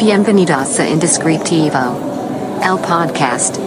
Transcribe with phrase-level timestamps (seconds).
[0.00, 1.78] Bienvenidos a Indescriptivo,
[2.64, 3.58] el podcast.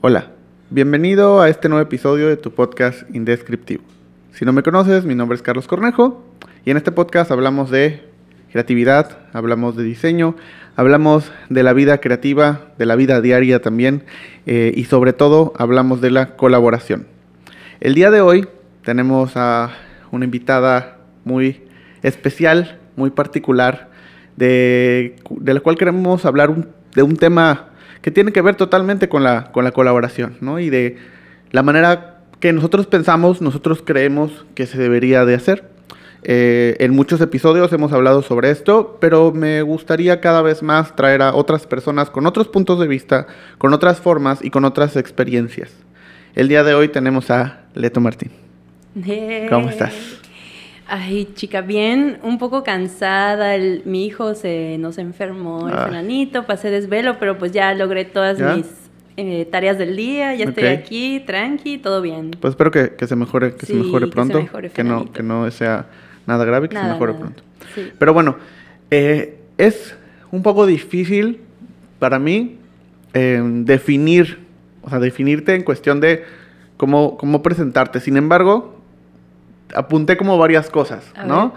[0.00, 0.32] Hola,
[0.70, 3.84] bienvenido a este nuevo episodio de tu podcast Indescriptivo.
[4.32, 6.24] Si no me conoces, mi nombre es Carlos Cornejo
[6.64, 8.02] y en este podcast hablamos de
[8.50, 10.34] creatividad, hablamos de diseño,
[10.74, 14.02] hablamos de la vida creativa, de la vida diaria también
[14.46, 17.15] eh, y sobre todo hablamos de la colaboración.
[17.86, 18.48] El día de hoy
[18.82, 19.70] tenemos a
[20.10, 21.62] una invitada muy
[22.02, 23.90] especial, muy particular,
[24.34, 25.14] de,
[25.44, 26.52] la cual queremos hablar
[26.96, 27.68] de un tema
[28.02, 30.58] que tiene que ver totalmente con la, con la colaboración, ¿no?
[30.58, 30.96] Y de
[31.52, 35.70] la manera que nosotros pensamos, nosotros creemos que se debería de hacer.
[36.24, 41.22] Eh, en muchos episodios hemos hablado sobre esto, pero me gustaría cada vez más traer
[41.22, 43.28] a otras personas con otros puntos de vista,
[43.58, 45.85] con otras formas y con otras experiencias.
[46.36, 48.30] El día de hoy tenemos a Leto Martín.
[49.50, 49.94] ¿Cómo estás?
[50.86, 53.54] Ay, chica, bien, un poco cansada.
[53.56, 55.82] el- mi hijo se nos enfermó, el Ah.
[55.84, 58.54] frenanito, pasé desvelo, pero pues ya logré todas ¿Ya?
[58.54, 58.66] mis
[59.18, 62.32] eh, tareas del día, ya estoy aquí, tranqui, todo bien.
[62.38, 65.10] Pues espero que, que se mejore, que se mejore que se pronto, mejore que no,
[65.10, 65.86] que no sea
[66.26, 67.24] nada grave, que se mejore nada.
[67.24, 67.42] pronto.
[67.74, 67.90] Sí.
[67.98, 68.36] Pero bueno,
[68.90, 69.96] eh, es
[70.30, 71.40] un poco difícil
[71.98, 72.58] para mí
[73.14, 74.38] eh, definir,
[74.86, 76.24] o sea, definirte en cuestión de
[76.78, 78.00] cómo, cómo presentarte.
[78.00, 78.76] Sin embargo,
[79.74, 81.54] apunté como varias cosas, A ¿no?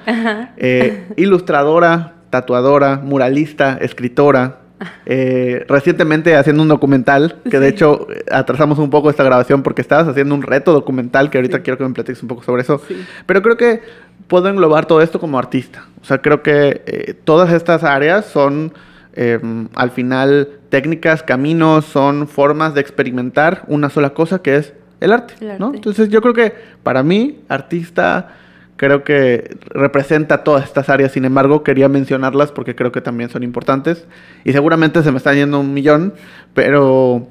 [0.57, 4.57] Eh, ilustradora, tatuadora, muralista, escritora.
[5.05, 9.81] eh, recientemente haciendo un documental, que de hecho eh, atrasamos un poco esta grabación porque
[9.81, 11.63] estabas haciendo un reto documental que ahorita Sí.
[11.63, 12.81] quiero que me platiques un poco sobre eso.
[12.87, 12.95] Sí.
[13.25, 13.81] Pero creo que
[14.27, 15.83] puedo englobar todo esto como artista.
[16.01, 18.71] O sea, creo que eh, todas estas áreas son
[19.13, 19.39] eh,
[19.75, 25.33] al final técnicas, caminos, son formas de experimentar una sola cosa que es el arte.
[25.41, 25.73] El ¿no?
[25.73, 28.35] Entonces yo creo que para mí, artista,
[28.75, 31.11] creo que representa todas estas áreas.
[31.11, 34.07] Sin embargo, quería mencionarlas porque creo que también son importantes.
[34.45, 36.13] Y seguramente se me están yendo un millón,
[36.53, 37.27] pero,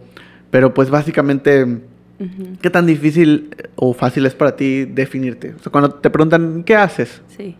[0.50, 1.80] pero pues básicamente...
[2.60, 5.54] ¿Qué tan difícil o fácil es para ti definirte?
[5.54, 7.22] O sea, cuando te preguntan, ¿qué haces?
[7.28, 7.54] Sí.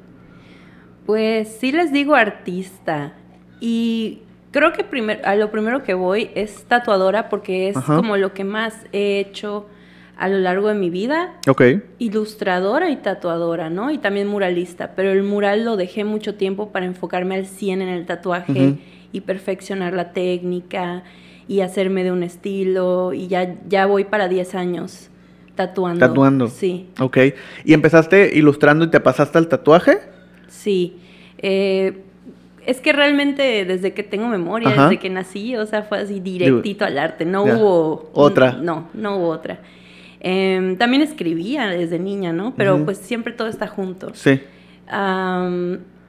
[1.07, 3.13] Pues sí les digo artista.
[3.61, 4.21] Y
[4.51, 7.97] creo que primer- a lo primero que voy es tatuadora porque es Ajá.
[7.97, 9.67] como lo que más he hecho
[10.17, 11.35] a lo largo de mi vida.
[11.49, 11.63] Ok.
[11.99, 13.91] ilustradora y tatuadora, ¿no?
[13.91, 17.89] Y también muralista, pero el mural lo dejé mucho tiempo para enfocarme al 100 en
[17.89, 18.79] el tatuaje
[19.13, 21.05] y perfeccionar la técnica
[21.47, 25.09] y hacerme de un estilo y ya, ya voy para 10 años
[25.55, 26.07] tatuando.
[26.07, 26.49] Tatuando.
[26.49, 27.19] Sí, Ok.
[27.65, 29.99] ¿Y empezaste ilustrando y te pasaste al tatuaje?
[30.49, 30.97] sí.
[31.41, 32.03] Eh,
[32.69, 34.83] es que realmente desde que tengo memoria, Ajá.
[34.85, 38.11] desde que nací, o sea, fue así directito al arte, no hubo...
[38.13, 38.53] Otra.
[38.53, 39.61] No, no hubo otra.
[40.21, 42.53] Em, también escribía desde niña, ¿no?
[42.59, 44.13] Pero pues siempre todo está junto.
[44.13, 44.43] Sí.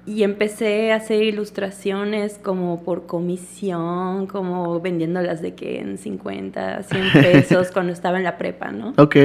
[0.06, 7.04] Y empecé a hacer ilustraciones como por comisión, como vendiéndolas de que en 50, 100
[7.14, 8.96] pesos cuando estaba en la prepa, ¿no?
[8.98, 9.16] Ok.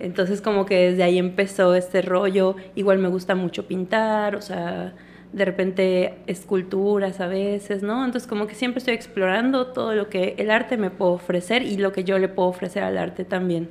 [0.00, 2.56] Entonces como que desde ahí empezó este rollo.
[2.76, 4.94] Igual me gusta mucho pintar, o sea,
[5.32, 8.04] de repente esculturas a veces, ¿no?
[8.04, 11.78] Entonces como que siempre estoy explorando todo lo que el arte me puede ofrecer y
[11.78, 13.68] lo que yo le puedo ofrecer al arte también.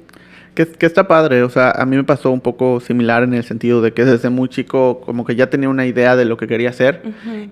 [0.55, 1.43] Que, que está padre.
[1.43, 4.29] O sea, a mí me pasó un poco similar en el sentido de que desde
[4.29, 7.01] muy chico como que ya tenía una idea de lo que quería hacer.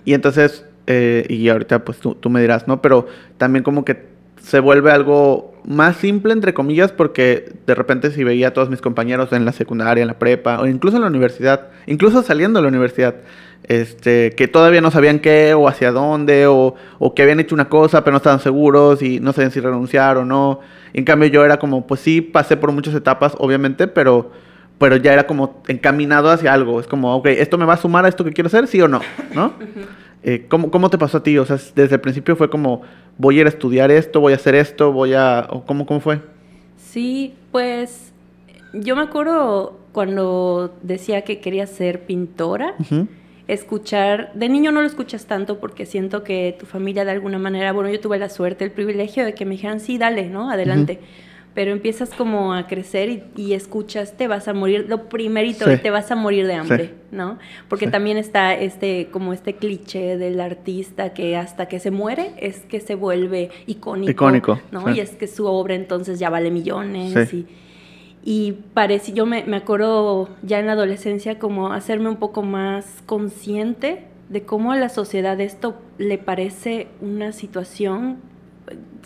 [0.04, 2.82] Y entonces, eh, y ahorita pues tú, tú me dirás, ¿no?
[2.82, 4.10] Pero también como que
[4.42, 8.82] se vuelve algo más simple, entre comillas, porque de repente si veía a todos mis
[8.82, 12.64] compañeros en la secundaria, en la prepa, o incluso en la universidad, incluso saliendo de
[12.64, 13.16] la universidad,
[13.64, 17.70] este, que todavía no sabían qué o hacia dónde, o, o que habían hecho una
[17.70, 20.60] cosa pero no estaban seguros y no sabían si renunciar o no.
[20.94, 24.32] En cambio yo era como, pues sí, pasé por muchas etapas, obviamente, pero
[24.80, 26.80] pero ya era como encaminado hacia algo.
[26.80, 28.66] Es como, ok, ¿esto me va a sumar a esto que quiero hacer?
[28.66, 29.02] ¿Sí o no?
[29.36, 29.54] ¿No?
[30.24, 31.38] Eh, ¿cómo, ¿Cómo te pasó a ti?
[31.38, 32.82] O sea, desde el principio fue como,
[33.18, 35.48] voy a ir a estudiar esto, voy a hacer esto, voy a...
[35.66, 36.20] ¿cómo, ¿Cómo fue?
[36.78, 38.12] Sí, pues
[38.74, 42.76] yo me acuerdo cuando decía que quería ser pintora,
[43.48, 47.72] escuchar, de niño no lo escuchas tanto porque siento que tu familia de alguna manera,
[47.72, 50.52] bueno, yo tuve la suerte, el privilegio de que me dijeran, sí, dale, ¿no?
[50.52, 51.00] Adelante.
[51.60, 55.76] Pero empiezas como a crecer y, y escuchas, te vas a morir, lo primerito, Sí.
[55.82, 56.92] te vas a morir de hambre, Sí.
[57.12, 57.38] ¿no?
[57.68, 57.92] Porque Sí.
[57.92, 62.80] también está este, como este cliché del artista que hasta que se muere es que
[62.80, 64.90] se vuelve icónico, Icónico, ¿no?
[64.96, 67.46] Y es que su obra entonces ya vale millones Sí.
[68.24, 72.42] y, y parece, yo me, me acuerdo ya en la adolescencia como hacerme un poco
[72.42, 78.20] más consciente de cómo a la sociedad esto le parece una situación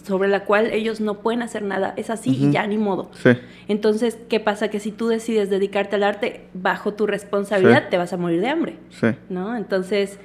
[0.04, 1.94] sobre la cual ellos no pueden hacer nada.
[1.98, 3.10] Es así y ya ni modo.
[3.14, 3.32] Sí.
[3.68, 4.68] Entonces, ¿qué pasa?
[4.70, 7.88] Que si tú decides dedicarte al arte bajo tu responsabilidad, Sí.
[7.90, 9.08] te vas a morir de hambre, Sí.
[9.30, 9.56] ¿no?
[9.58, 10.20] Entonces,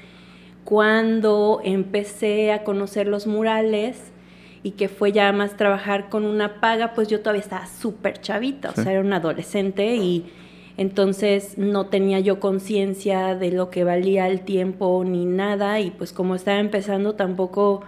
[0.64, 4.12] cuando empecé a conocer los murales
[4.62, 8.70] y que fue ya más trabajar con una paga, pues yo todavía estaba súper chavita,
[8.70, 10.26] o sea, era una adolescente y
[10.76, 16.12] entonces no tenía yo conciencia de lo que valía el tiempo ni nada y pues
[16.12, 17.82] como estaba empezando tampoco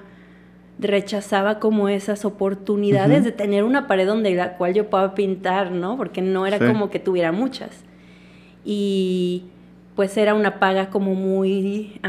[0.81, 5.97] rechazaba como esas oportunidades de tener una pared donde la cual yo pueda pintar, ¿no?
[5.97, 6.65] Porque no era Sí.
[6.67, 7.85] como que tuviera muchas.
[8.65, 9.45] Y
[9.97, 12.01] pues era una paga como muy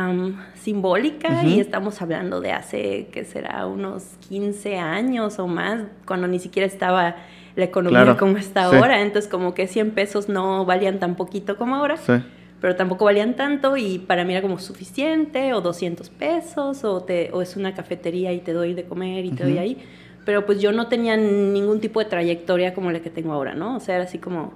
[0.56, 3.66] simbólica y estamos hablando de hace, ¿qué será?
[3.66, 7.16] Unos 15 años o más, cuando ni siquiera estaba
[7.56, 8.18] la economía Claro.
[8.18, 8.76] como está Sí.
[8.78, 9.02] ahora.
[9.02, 12.14] Entonces como que 100 pesos no valían tan poquito como ahora Sí.
[12.62, 17.32] Pero tampoco valían tanto y para mí era como suficiente, o 200 pesos, o, te,
[17.34, 19.62] o es una cafetería y te doy de comer y te doy Ujú.
[19.62, 19.78] ahí.
[20.26, 23.78] Pero pues yo no tenía ningún tipo de trayectoria como la que tengo ahora, ¿no?
[23.78, 24.54] O sea, era así como,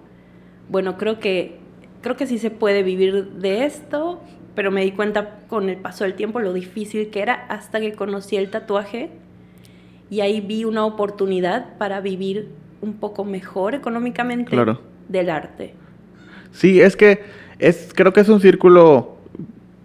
[0.69, 1.57] bueno, creo que,
[2.02, 4.22] creo que sí se puede vivir de esto,
[4.54, 7.94] pero me di cuenta con el paso del tiempo lo difícil que era hasta que
[7.94, 9.10] conocí el tatuaje
[10.12, 12.50] y ahí vi una oportunidad para vivir
[12.81, 14.80] un poco mejor económicamente Claro.
[15.10, 15.74] del arte.
[16.51, 17.22] Sí, es que
[17.60, 19.18] es, creo que es un círculo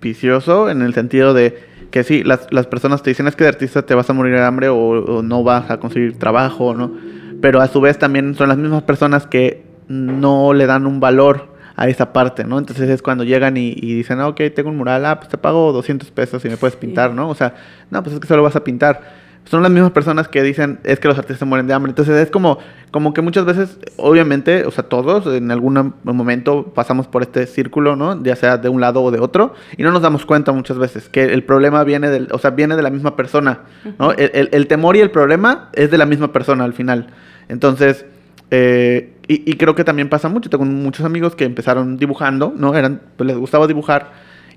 [0.00, 3.48] vicioso en el sentido de que sí, las, las personas te dicen es que de
[3.48, 6.92] artista te vas a morir de hambre o, o no vas a conseguir trabajo, ¿no?
[7.40, 11.48] Pero a su vez también son las mismas personas que no le dan un valor
[11.74, 12.58] a esa parte, ¿no?
[12.58, 15.38] Entonces es cuando llegan y, y dicen, ah, ok, tengo un mural, ah, pues te
[15.38, 17.28] pago 200 pesos y me puedes pintar, ¿no?
[17.28, 17.54] O sea,
[17.90, 19.19] no, pues es que solo vas a pintar.
[19.44, 21.90] Son las mismas personas que dicen, es que los artistas mueren de hambre.
[21.90, 22.58] Entonces es como,
[22.92, 27.96] como que muchas veces, obviamente, o sea, todos en algún momento pasamos por este círculo,
[27.96, 28.22] ¿no?
[28.22, 31.08] Ya sea de un lado o de otro, y no nos damos cuenta muchas veces
[31.08, 33.60] que el problema viene del, o sea, viene de la misma persona,
[33.98, 34.12] ¿no?
[34.12, 37.08] El, el- el temor y el problema es de la misma persona al final.
[37.48, 38.06] Entonces,
[38.52, 40.48] eh, y, y creo que también pasa mucho.
[40.50, 42.76] Tengo muchos amigos que empezaron dibujando, ¿no?
[42.76, 44.12] Eran, pues les gustaba dibujar,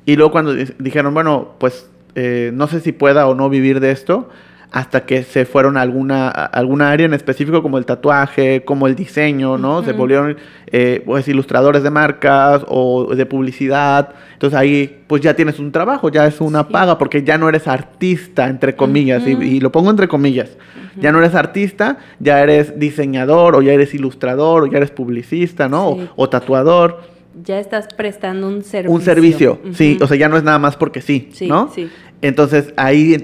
[0.05, 3.79] y luego cuando di- dijeron, bueno, pues eh, no sé si pueda o no vivir
[3.79, 4.29] de esto,
[4.73, 8.87] hasta que se fueron a alguna, a alguna área en específico como el tatuaje, como
[8.87, 9.83] el diseño, ¿no?
[9.83, 10.35] Se volvieron
[10.67, 14.09] eh, pues ilustradores de marcas o de publicidad.
[14.33, 16.69] Entonces ahí pues ya tienes un trabajo, ya es una Sí.
[16.71, 20.57] paga, porque ya no eres artista, entre comillas, y- lo pongo entre comillas.
[20.99, 25.69] Ya no eres artista, ya eres diseñador, o ya eres ilustrador, o ya eres publicista,
[25.69, 25.95] ¿no?
[25.99, 26.09] Sí.
[26.15, 27.01] O, o tatuador.
[27.43, 28.95] Ya estás prestando un servicio.
[28.95, 29.97] Un servicio, sí.
[30.01, 31.69] O sea, ya no es nada más porque sí, Sí, ¿no?
[31.73, 31.89] sí.
[32.23, 33.21] Entonces ahí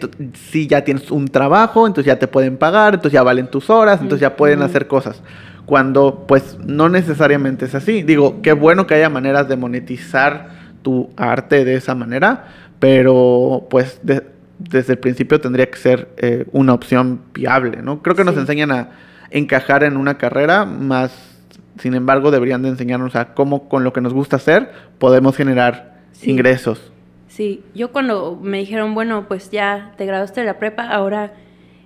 [0.51, 4.01] sí ya tienes un trabajo, entonces ya te pueden pagar, entonces ya valen tus horas,
[4.01, 5.21] entonces ya pueden hacer cosas.
[5.65, 8.03] Cuando pues no necesariamente es así.
[8.03, 10.49] Digo, qué bueno que haya maneras de monetizar
[10.81, 12.47] tu arte de esa manera,
[12.79, 14.23] pero pues de-
[14.57, 18.01] desde el principio tendría que ser eh, una opción viable, ¿no?
[18.01, 18.41] Creo que nos Sí.
[18.41, 18.89] enseñan a
[19.31, 21.11] encajar en una carrera, más
[21.79, 25.99] sin embargo deberían de enseñarnos a cómo con lo que nos gusta hacer podemos generar
[26.11, 26.31] Sí.
[26.31, 26.91] ingresos.
[27.39, 31.31] Sí, yo cuando me dijeron, bueno, pues ya te graduaste de la prepa, ahora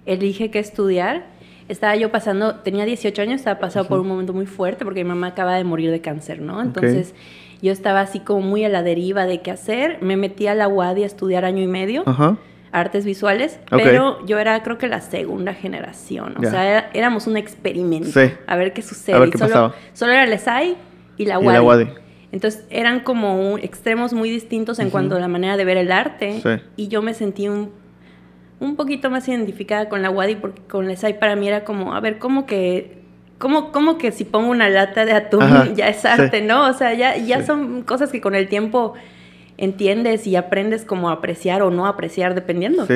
[0.07, 1.27] elige qué estudiar.
[1.69, 5.09] Estaba yo pasando, tenía 18 años, estaba pasando por un momento muy fuerte porque mi
[5.09, 6.59] mamá acaba de morir de cáncer, ¿no?
[6.59, 7.13] Entonces
[7.61, 10.00] yo estaba así como muy a la deriva de qué hacer.
[10.01, 12.35] Me metí a la UADI a estudiar año y medio, Ajá.
[12.71, 17.38] artes visuales, pero yo era creo que la segunda generación, o sea, era- éramos un
[17.38, 18.31] experimento, Sí.
[18.47, 19.15] a ver qué sucede.
[19.15, 19.75] A ver Y qué solo, pasaba.
[19.94, 20.75] solo era el ESAI
[21.16, 21.54] y la Y UADI.
[21.54, 21.87] la UADI.
[22.33, 25.92] Entonces eran como un- extremos muy distintos en cuanto a la manera de ver el
[25.94, 26.42] arte.
[26.44, 26.49] Sí.
[26.75, 27.69] Y yo me sentí un,
[28.59, 31.94] un poquito más identificada con la Wadi porque con la SAI para mí era como,
[31.94, 32.97] a ver, ¿cómo que,
[33.37, 36.07] cómo, cómo que si pongo una lata de atún Ajá, ya es sí.
[36.07, 36.68] arte, no?
[36.68, 37.45] O sea, ya, ya Sí.
[37.45, 38.94] son cosas que con el tiempo
[39.57, 42.87] entiendes y aprendes como a apreciar o no apreciar dependiendo.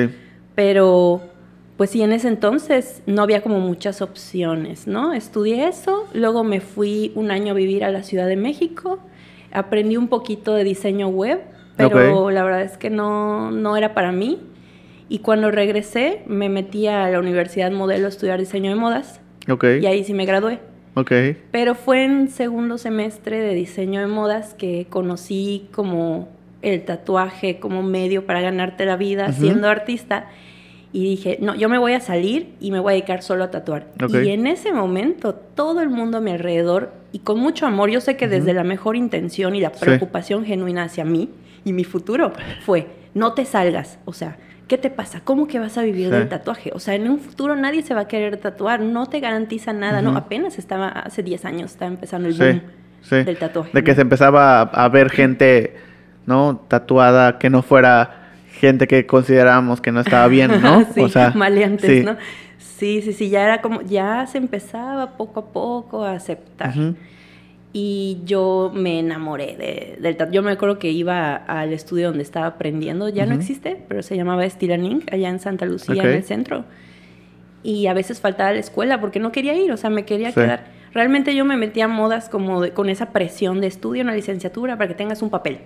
[0.56, 1.20] Pero,
[1.76, 5.12] pues sí, en ese entonces no había como muchas opciones, ¿no?
[5.12, 8.98] Estudié eso, luego me fui un año a vivir a la Ciudad de México,
[9.52, 11.40] aprendí un poquito de diseño web,
[11.76, 14.40] pero la verdad es que no, no era para mí.
[15.08, 19.64] Y cuando regresé, me metí a la Universidad Modelo a estudiar diseño de modas Ok.
[19.80, 20.58] y ahí sí me gradué.
[20.94, 21.12] Ok.
[21.50, 26.28] Pero fue en segundo semestre de diseño de modas que conocí como
[26.60, 30.26] el tatuaje como medio para ganarte la vida siendo artista.
[30.92, 33.50] Y dije, no, yo me voy a salir y me voy a dedicar solo a
[33.50, 33.88] tatuar.
[34.08, 38.00] Y en ese momento, todo el mundo a mi alrededor, y con mucho amor, yo
[38.00, 39.80] sé que desde la mejor intención y la Sí.
[39.80, 41.28] preocupación genuina hacia mí
[41.64, 42.32] y mi futuro,
[42.64, 43.98] fue, no te salgas.
[44.06, 45.20] O sea, ¿qué te pasa?
[45.24, 46.12] ¿Cómo que vas a vivir Sí.
[46.12, 46.70] del tatuaje?
[46.74, 50.00] O sea, en un futuro nadie se va a querer tatuar, no te garantiza nada,
[50.00, 50.16] ¿no?
[50.16, 52.62] Apenas estaba, hace 10 años, estaba empezando el Sí, boom
[53.02, 53.16] sí.
[53.24, 53.70] del tatuaje.
[53.74, 55.76] De que se empezaba a ver gente,
[56.24, 56.64] ¿no?
[56.68, 58.17] Tatuada que no fuera
[58.58, 60.84] gente que considerábamos que no estaba bien, ¿no?
[60.94, 62.04] sí, o sea, maleantes, sí.
[62.04, 62.16] ¿no?
[62.58, 66.72] Sí, sí, sí, ya era como, ya se empezaba poco a poco a aceptar.
[67.72, 70.16] Y yo me enamoré de- del.
[70.32, 74.16] Yo me acuerdo que iba al estudio donde estaba aprendiendo, ya no existe, pero se
[74.16, 76.64] llamaba Ink, allá en Santa Lucía, en el centro.
[77.62, 80.28] Y a veces faltaba a la escuela porque no quería ir, o sea, me quería
[80.28, 80.36] Sí.
[80.36, 80.77] quedar.
[80.98, 84.76] Realmente yo me metía a modas como de- con esa presión de estudio, una licenciatura,
[84.76, 85.60] para que tengas un papel.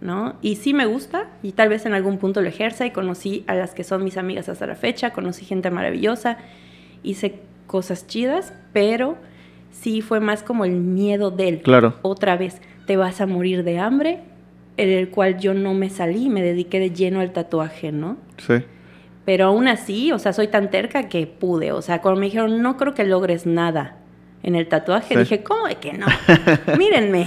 [0.00, 0.34] ¿no?
[0.42, 3.56] Y sí me gusta y tal vez en algún punto lo ejerza y conocí a
[3.56, 6.38] las que son mis amigas hasta la fecha, conocí gente maravillosa,
[7.02, 9.16] hice cosas chidas, pero
[9.72, 11.94] sí fue más como el miedo del Claro.
[12.02, 14.20] otra vez te vas a morir de hambre,
[14.76, 18.18] en el cual yo no me salí, me dediqué de lleno al tatuaje, ¿no?
[18.38, 18.54] Sí.
[19.24, 22.62] Pero aún así, o sea, soy tan terca que pude, o sea, cuando me dijeron,
[22.62, 23.96] no creo que logres nada
[24.42, 25.20] en el tatuaje, Sí.
[25.20, 26.06] dije, ¿cómo de que no?
[26.78, 27.26] Mírenme.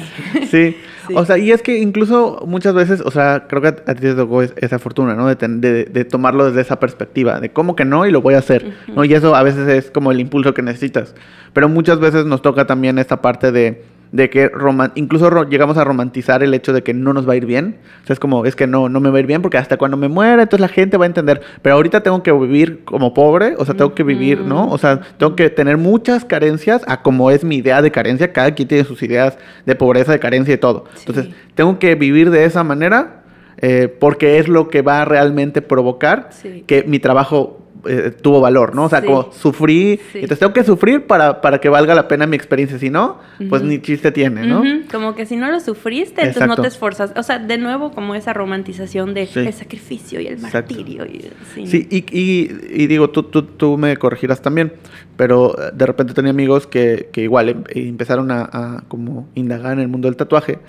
[0.49, 0.75] Sí.
[1.05, 1.13] Sí.
[1.17, 4.15] o sea, y es que incluso muchas veces, o sea, creo que a, ti te
[4.15, 5.27] tocó es- esa fortuna, ¿no?
[5.27, 8.35] De, ten- de- de tomarlo desde esa perspectiva, de cómo que no y lo voy
[8.35, 9.03] a hacer, ¿no?
[9.03, 11.13] Y eso a veces es como el impulso que necesitas.
[11.51, 15.75] Pero muchas veces nos toca también esta parte de, de que roman- incluso ro- llegamos
[15.77, 17.79] a romantizar el hecho de que no nos va a ir bien.
[18.03, 19.75] O sea, es como, es que no, no me va a ir bien porque hasta
[19.75, 21.41] cuando me muera, entonces la gente va a entender.
[21.61, 24.69] Pero ahorita tengo que vivir como pobre, o sea, tengo que vivir, ¿no?
[24.69, 28.31] O sea, tengo que tener muchas carencias a como es mi idea de carencia.
[28.31, 30.85] Cada quien tiene sus ideas de pobreza, de carencia y todo.
[30.93, 31.05] Sí.
[31.07, 33.23] Entonces, tengo que vivir de esa manera
[33.57, 36.63] eh, porque es lo que va a realmente provocar Sí.
[36.67, 38.85] que mi trabajo eh, tuvo valor, ¿no?
[38.85, 39.07] O sea, Sí.
[39.07, 40.19] como sufrí, Sí.
[40.19, 43.61] entonces tengo que sufrir para, para que valga la pena mi experiencia, si no, pues
[43.61, 44.63] ni chiste tiene, ¿no?
[44.91, 47.11] Como que si no lo sufriste, entonces no te esforzas.
[47.15, 49.39] O sea, de nuevo, como esa romantización de Sí.
[49.39, 50.73] el sacrificio y el Exacto.
[50.75, 51.05] martirio.
[51.05, 51.29] Y,
[51.67, 51.87] sí.
[51.89, 52.03] Y-
[52.83, 54.73] y digo, tú, tú, tú me corregirás también,
[55.17, 59.73] pero eh, de repente tenía amigos que, que igual em- empezaron a, a como indagar
[59.73, 60.59] en el mundo del tatuaje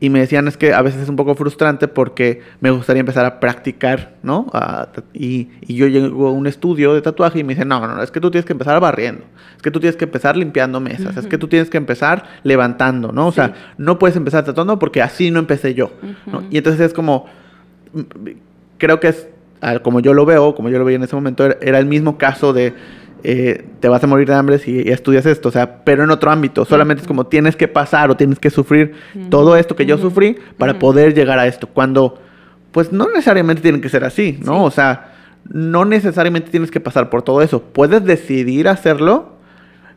[0.00, 3.24] y me decían es que a veces es un poco frustrante porque me gustaría empezar
[3.24, 4.46] a practicar, ¿no?
[4.52, 7.94] A- y, y yo llego a un estudio de tatuaje y me dicen, no, no,
[7.96, 9.24] no, es que tú tienes que empezar barriendo,
[9.56, 13.10] es que tú tienes que empezar limpiando mesas, es que tú tienes que empezar levantando,
[13.10, 13.26] ¿no?
[13.28, 13.36] O Sí.
[13.36, 15.90] sea, no puedes empezar tatuando porque así no empecé yo.
[16.50, 17.26] Y entonces es como,
[18.78, 19.26] creo que es,
[19.82, 22.52] como yo lo veo, como yo lo veía en ese momento, era el mismo caso
[22.52, 22.74] de
[23.24, 26.30] eh, te vas a morir de hambre si estudias esto, o sea, pero en otro
[26.30, 28.94] ámbito, solamente es como tienes que pasar o tienes que sufrir
[29.30, 32.18] todo esto que yo sufrí para poder llegar a esto, cuando
[32.72, 34.54] pues no necesariamente tiene que ser así, ¿no?
[34.54, 34.64] Sí.
[34.64, 35.14] O sea,
[35.50, 39.32] no necesariamente tienes que pasar por todo eso, puedes decidir hacerlo,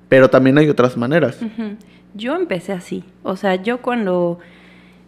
[0.10, 1.38] pero también hay otras maneras.
[2.14, 3.04] Yo empecé así.
[3.24, 4.40] O sea, yo cuando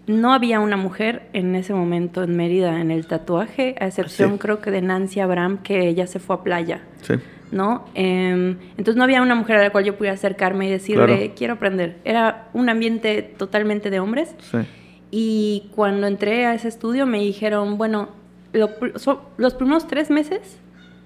[0.08, 4.38] no había una mujer en ese momento en Mérida en el tatuaje, a excepción Sí.
[4.39, 6.82] creo que de Nancy Abraham, que ella se fue a playa.
[7.01, 7.13] Sí,
[7.53, 7.86] ¿no?
[7.93, 11.33] Em, entonces no había una mujer a la cual yo pudiera acercarme y decirle, Claro.
[11.36, 11.98] quiero aprender.
[12.03, 14.36] Era un ambiente totalmente de hombres.
[14.51, 14.57] sí,
[15.15, 18.10] Y cuando entré a ese estudio me dijeron, bueno,
[18.51, 20.60] lo pr- so- los primeros tres meses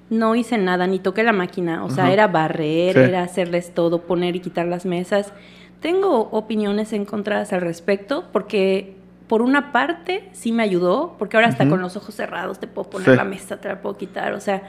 [0.09, 1.83] no hice nada, ni toqué la máquina.
[1.83, 2.13] O sea, Ajá.
[2.13, 2.99] era barrer, Sí.
[3.01, 5.33] era hacerles todo, poner y quitar las mesas.
[5.81, 8.95] Tengo opiniones encontradas al respecto porque
[9.27, 12.89] por una parte sí me ayudó, porque ahora hasta con los ojos cerrados te puedo
[12.89, 13.15] poner Sí.
[13.17, 14.63] la mesa, te la puedo quitar, o sea,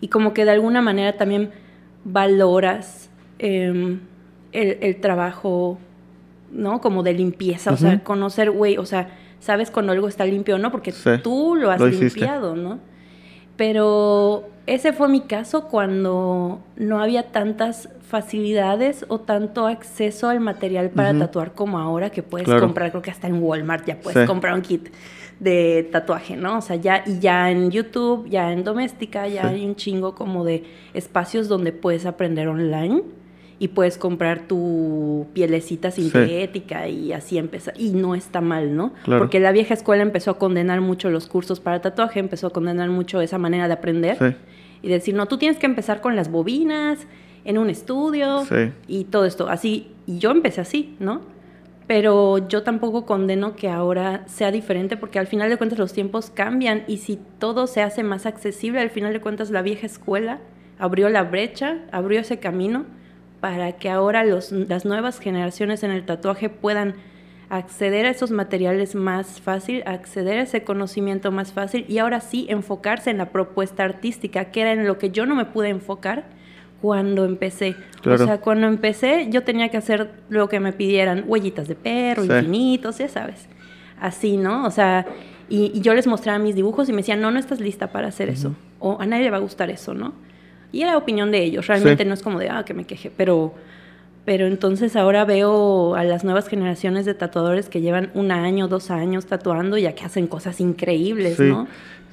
[0.00, 1.50] y como que de alguna manera también
[2.04, 4.00] valoras em,
[4.52, 5.78] el, el trabajo,
[6.50, 6.80] ¿no?
[6.80, 10.58] Como de limpieza, o sea, conocer, güey, o sea, sabes cuando algo está limpio o
[10.58, 12.04] no, porque Sí, tú lo has lo hiciste.
[12.20, 12.78] limpiado, ¿no?
[13.56, 20.90] Pero ese fue mi caso cuando no había tantas facilidades o tanto acceso al material
[20.90, 22.60] para tatuar como ahora que puedes Claro.
[22.62, 24.26] comprar, creo que hasta en Walmart ya puedes Sí.
[24.26, 24.88] comprar un kit
[25.40, 26.58] de tatuaje, ¿no?
[26.58, 29.48] O sea, ya y ya en YouTube, ya en Doméstica, ya Sí.
[29.54, 30.64] hay un chingo como de
[30.94, 33.02] espacios donde puedes aprender online
[33.60, 37.74] y puedes comprar tu pielecita sintética y así empezar.
[37.78, 38.92] Y no está mal, ¿no?
[39.04, 39.20] Claro.
[39.20, 42.88] Porque la vieja escuela empezó a condenar mucho los cursos para tatuaje, empezó a condenar
[42.90, 44.36] mucho esa manera de aprender sí,
[44.82, 47.06] y decir, no, tú tienes que empezar con las bobinas
[47.44, 48.72] en un estudio Sí.
[48.86, 49.48] y todo esto.
[49.48, 51.20] Así, y yo empecé así, ¿no?
[51.88, 56.28] Pero yo tampoco condeno que ahora sea diferente porque al final de cuentas los tiempos
[56.28, 60.38] cambian y si todo se hace más accesible, al final de cuentas la vieja escuela
[60.78, 62.84] abrió la brecha, abrió ese camino
[63.40, 66.94] para que ahora los, las nuevas generaciones en el tatuaje puedan
[67.48, 72.44] acceder a esos materiales más fácil, acceder a ese conocimiento más fácil y ahora sí
[72.50, 76.26] enfocarse en la propuesta artística, que era en lo que yo no me pude enfocar
[76.80, 77.74] cuando empecé.
[78.02, 78.22] Claro.
[78.22, 82.22] O sea, cuando empecé yo tenía que hacer lo que me pidieran, huellitas de perro,
[82.24, 82.30] Sí.
[82.32, 83.48] infinitos, ya sabes.
[84.00, 84.64] Así, ¿no?
[84.66, 85.06] O sea,
[85.48, 88.08] y, y yo les mostraba mis dibujos y me decían, no, no estás lista para
[88.08, 88.54] hacer eso.
[88.78, 90.12] O a nadie le va a gustar eso, ¿no?
[90.70, 92.08] Y era opinión de ellos, realmente Sí.
[92.08, 93.54] no es como de, ah, que me queje, pero...
[94.24, 98.90] Pero entonces ahora veo a las nuevas generaciones de tatuadores que llevan un año, dos
[98.90, 101.44] años tatuando y ya que hacen cosas increíbles, Sí.
[101.44, 101.66] ¿no?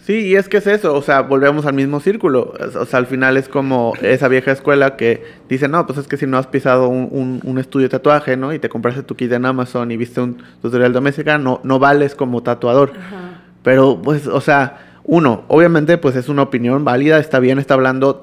[0.05, 2.53] Sí, y es que es eso, o sea, volvemos al mismo círculo.
[2.79, 6.15] O sea, al final es como esa vieja escuela que dice, no, pues es que
[6.15, 8.53] si no has pisado un, un, estudio de tatuaje, ¿no?
[8.53, 12.13] Y te compraste tu kit en Amazon y viste un tutorial doméstica, no, no vales
[12.13, 12.93] como tatuador.
[13.63, 18.19] Pero, pues, o sea, uno, obviamente, pues es una opinión válida, está bien, está hablando,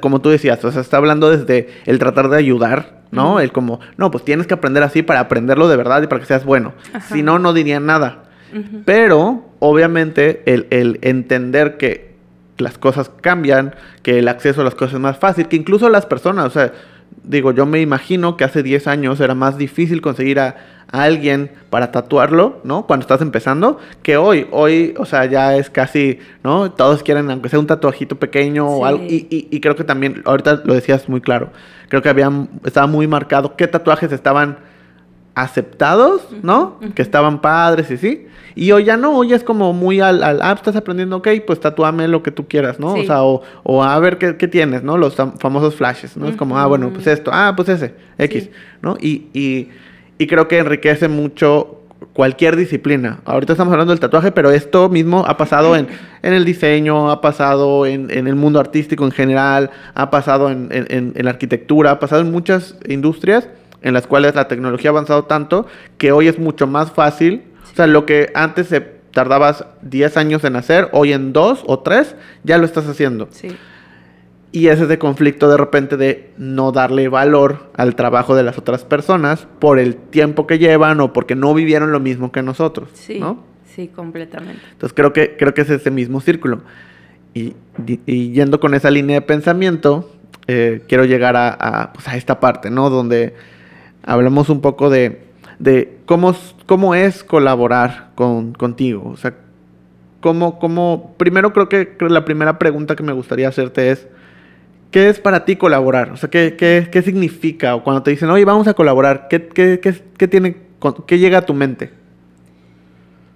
[0.00, 3.38] como tú decías, o sea, está hablando desde el tratar de ayudar, ¿no?
[3.38, 6.26] El como, no, pues tienes que aprender así para aprenderlo de verdad y para que
[6.26, 6.72] seas bueno.
[7.12, 8.29] Si no, no dirían nada.
[8.84, 12.14] Pero, obviamente, el, entender que
[12.58, 16.06] las cosas cambian, que el acceso a las cosas es más fácil, que incluso las
[16.06, 16.72] personas, o sea,
[17.24, 20.56] digo, yo me imagino que hace 10 años era más difícil conseguir a,
[20.92, 22.86] alguien para tatuarlo, ¿no?
[22.86, 26.72] Cuando estás empezando, que hoy, hoy, o sea, ya es casi, ¿no?
[26.72, 30.62] Todos quieren, aunque sea un tatuajito pequeño o algo, y, y, creo que también, ahorita
[30.64, 31.50] lo decías muy claro,
[31.88, 32.30] creo que había,
[32.64, 34.58] estaba muy marcado qué tatuajes estaban
[35.34, 36.78] aceptados, ¿no?
[36.94, 38.26] Que estaban padres y sí.
[38.54, 41.60] Y hoy ya no, hoy es como muy al, al ah, estás aprendiendo, ok, pues
[41.60, 42.94] tatúame lo que tú quieras, ¿no?
[42.94, 44.98] O sea, o, a ver qué, tienes, ¿no?
[44.98, 46.28] Los famosos flashes, ¿no?
[46.28, 48.50] Es como, ah, bueno, pues esto, ah, pues ese, X,
[48.82, 48.96] ¿no?
[49.00, 49.68] Y, y,
[50.18, 51.80] y creo que enriquece mucho
[52.12, 53.20] cualquier disciplina.
[53.24, 55.88] Ahorita estamos hablando del tatuaje, pero esto mismo ha pasado en,
[56.22, 60.68] en el diseño, ha pasado en, en, el mundo artístico en general, ha pasado en,
[60.70, 63.48] en, la arquitectura, ha pasado en muchas industrias
[63.82, 65.66] en las cuales la tecnología ha avanzado tanto
[65.98, 67.44] que hoy es mucho más fácil.
[67.72, 71.80] O sea, lo que antes se tardabas 10 años en hacer, hoy en 2 o
[71.80, 73.28] 3 ya lo estás haciendo.
[73.30, 73.56] Sí.
[74.52, 78.58] Y ese es de conflicto de repente de no darle valor al trabajo de las
[78.58, 82.88] otras personas por el tiempo que llevan o porque no vivieron lo mismo que nosotros.
[82.94, 83.44] Sí, ¿no?
[83.64, 84.60] sí, completamente.
[84.72, 86.62] Entonces creo que, creo que es ese mismo círculo.
[87.32, 87.54] Y,
[88.06, 90.10] y yendo con esa línea de pensamiento,
[90.48, 92.90] eh, quiero llegar a, a, pues a esta parte, ¿no?
[92.90, 93.34] Donde
[94.04, 95.22] hablamos un poco de,
[95.58, 96.34] de cómo,
[96.66, 99.08] cómo es colaborar con, contigo.
[99.08, 99.34] O sea,
[100.20, 104.06] cómo, cómo, primero creo que, la primera pregunta que me gustaría hacerte es,
[104.90, 106.10] ¿qué es para ti colaborar?
[106.12, 107.74] O sea, ¿qué, qué, qué significa?
[107.74, 110.56] O cuando te dicen, oye, vamos a colaborar, ¿qué, qué, qué, qué tiene,
[111.06, 111.90] qué llega a tu mente?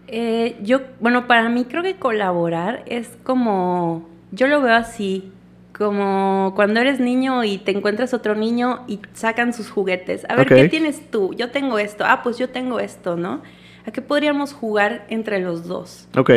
[0.07, 5.33] Eh, yo, bueno, para mí creo que colaborar es como, yo lo veo así,
[5.77, 10.25] como cuando eres niño y te encuentras otro niño y sacan sus juguetes.
[10.29, 11.35] A ver, ¿qué tienes tú?
[11.35, 12.05] Yo tengo esto.
[12.07, 13.43] Ah, pues yo tengo esto, ¿no?
[13.87, 16.09] ¿A qué podríamos jugar entre los dos?
[16.17, 16.31] Ok.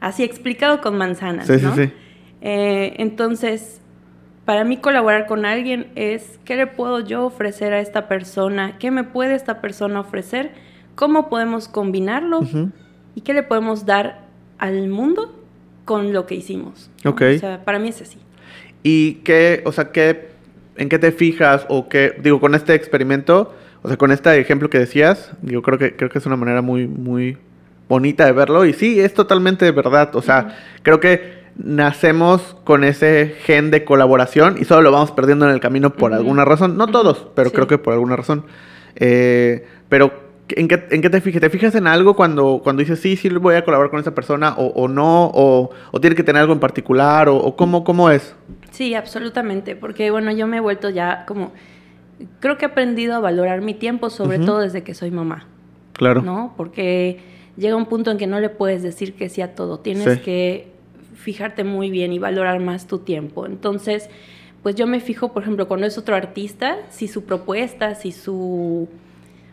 [0.00, 1.74] Así explicado con manzanas, sí, ¿no?
[1.74, 1.92] Sí, sí.
[2.42, 3.80] Eh, entonces,
[4.44, 8.90] para mí colaborar con alguien es qué le puedo yo ofrecer a esta persona, qué
[8.90, 10.52] me puede esta persona ofrecer,
[10.94, 12.40] cómo podemos combinarlo
[13.14, 14.26] y qué le podemos dar
[14.58, 15.42] al mundo
[15.84, 16.90] con lo que hicimos.
[17.04, 17.22] Ok.
[17.36, 18.18] O sea, para mí es así.
[18.82, 20.30] ¿Y qué, o sea, qué,
[20.76, 24.70] en qué te fijas o qué, digo, con este experimento, o sea, con este ejemplo
[24.70, 27.38] que decías, digo, creo que, creo que es una manera muy, muy
[27.88, 33.34] bonita de verlo y sí, es totalmente verdad, o sea, creo que nacemos con ese
[33.42, 36.86] gen de colaboración y solo lo vamos perdiendo en el camino por alguna razón, no
[36.86, 38.46] todos, pero creo que por alguna razón.
[38.96, 40.12] Eh, pero
[40.56, 40.76] ¿En qué,
[41.10, 41.40] te fijas?
[41.40, 44.54] ¿Te fijas en algo cuando, cuando dices, sí, sí voy a colaborar con esa persona
[44.56, 45.30] o, no?
[45.32, 47.28] O, tiene que tener algo en particular?
[47.28, 48.34] ¿O, cómo, cómo es?
[48.72, 49.76] Sí, absolutamente.
[49.76, 51.52] Porque, bueno, yo me he vuelto ya como...
[52.40, 55.46] Creo que he aprendido a valorar mi tiempo, sobre todo desde que soy mamá.
[55.92, 56.22] Claro.
[56.22, 56.54] ¿No?
[56.56, 57.20] Porque
[57.56, 59.78] llega un punto en que no le puedes decir que sí a todo.
[59.80, 60.72] Tienes que
[61.14, 63.46] fijarte muy bien y valorar más tu tiempo.
[63.46, 64.08] Entonces,
[64.62, 68.88] pues yo me fijo, por ejemplo, cuando es otro artista, si su propuesta, si su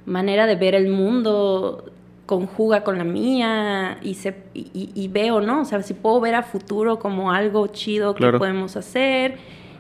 [0.06, 1.92] manera de ver el mundo
[2.30, 5.62] conjuga con la mía y, se, y, veo, ¿no?
[5.62, 9.38] O sea, si puedo ver a futuro como algo chido que podemos hacer,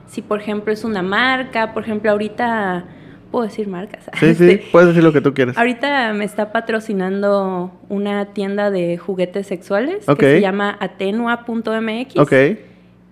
[0.07, 2.85] si por ejemplo es una marca, por ejemplo ahorita,
[3.29, 4.09] puedo decir marcas.
[4.19, 5.59] Sí, sí, este, puedes decir lo que tú quieras.
[5.59, 12.17] Ahorita me está patrocinando una tienda de juguetes sexuales que se llama atenua.mx.
[12.17, 12.33] Ok.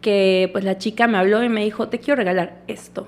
[0.02, 3.08] Que pues la chica me habló y me dijo, te quiero regalar esto.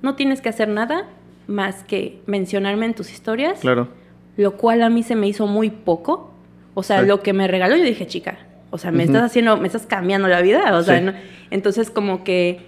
[0.00, 1.04] No tienes que hacer nada,
[1.46, 3.60] más que mencionarme en tus historias.
[3.60, 4.05] Claro.
[4.36, 6.32] Lo cual a mí se me hizo muy poco.
[6.74, 8.38] O sea, lo que me regaló, yo dije, chica,
[8.70, 10.76] o sea, me estás haciendo, me estás cambiando la vida.
[10.76, 11.14] O sea,
[11.50, 12.60] entonces como que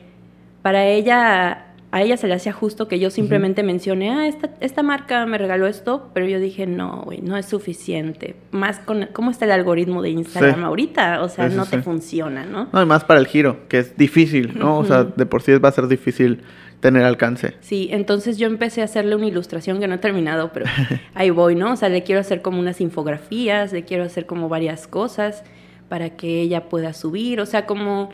[0.62, 4.82] para ella, a ella se le hacía justo que yo simplemente mencione, ah, esta, esta
[4.82, 8.36] marca me regaló esto, pero yo dije, no, güey, no es suficiente.
[8.50, 11.22] Más con, ¿cómo está el algoritmo de Instagram ahorita?
[11.22, 12.68] O sea, no te funciona, ¿no?
[12.72, 14.78] No, y más para el giro, que es difícil, ¿no?
[14.78, 16.42] O sea, de por sí va a ser difícil
[16.80, 17.54] tener alcance.
[17.60, 20.66] Sí, entonces yo empecé a hacerle una ilustración que no he terminado, pero
[21.14, 21.72] ahí voy, ¿no?
[21.72, 25.42] O sea, le quiero hacer como unas infografías, le quiero hacer como varias cosas
[25.88, 28.10] para que ella pueda subir, o sea, como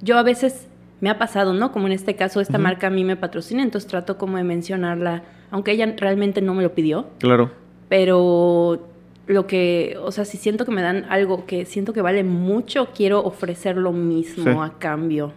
[0.00, 0.68] yo a veces
[1.00, 1.72] me ha pasado, ¿no?
[1.72, 5.22] Como en este caso esta marca a mí me patrocina, entonces trato como de mencionarla,
[5.50, 7.08] aunque ella realmente no me lo pidió.
[7.18, 7.52] Claro.
[7.88, 8.89] Pero
[9.30, 12.88] lo que, o sea, si siento que me dan algo que siento que vale mucho,
[12.94, 14.58] quiero ofrecer lo mismo Sí.
[14.58, 15.32] a cambio.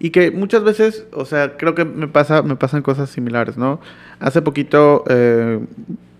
[0.00, 3.80] Y que muchas veces, o sea, creo que me pasa, me pasan cosas similares, ¿no?
[4.20, 5.60] Hace poquito, eh,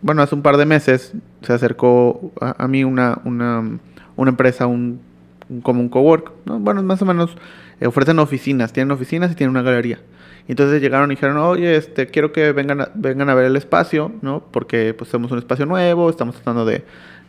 [0.03, 3.79] bueno, hace un par de meses, se acercó a, a mí una, una,
[4.17, 5.01] una empresa, un,
[5.49, 6.59] un- como un cowork, ¿no?
[6.59, 7.37] Bueno, más o menos
[7.81, 10.01] eh, ofrecen oficinas, tienen oficinas y tienen una galería.
[10.49, 13.55] Y entonces llegaron y dijeron, oye, este, quiero que vengan a, vengan a ver el
[13.57, 14.43] espacio, ¿no?
[14.51, 16.85] Porque pues somos un espacio nuevo, estamos tratando de,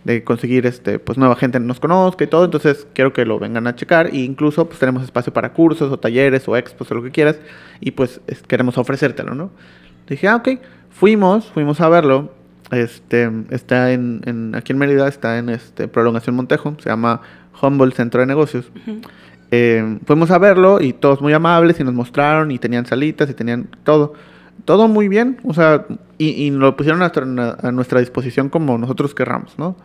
[0.05, 3.67] de conseguir este, pues nueva gente nos conozca y todo, entonces quiero que lo vengan
[3.67, 7.03] a checar e incluso pues tenemos espacio para cursos o talleres o expos o lo
[7.03, 7.37] que quieras
[7.81, 9.51] y pues es- queremos ofrecértelo, ¿no?
[10.07, 10.49] Dije, ah, ok,
[10.89, 12.33] fuimos, fuimos a verlo,
[12.71, 17.19] este, está en, en- aquí en Mérida, está en este, Prolongación Montejo, se llama
[17.61, 18.71] Humboldt Centro de Negocios.
[19.51, 23.33] Eh, fuimos a verlo y todos muy amables y nos mostraron y tenían salitas y
[23.33, 24.13] tenían todo.
[24.65, 25.85] Todo muy bien, o sea,
[26.17, 29.77] y, y lo pusieron a nuestra, a disposición como nosotros querramos, ¿no?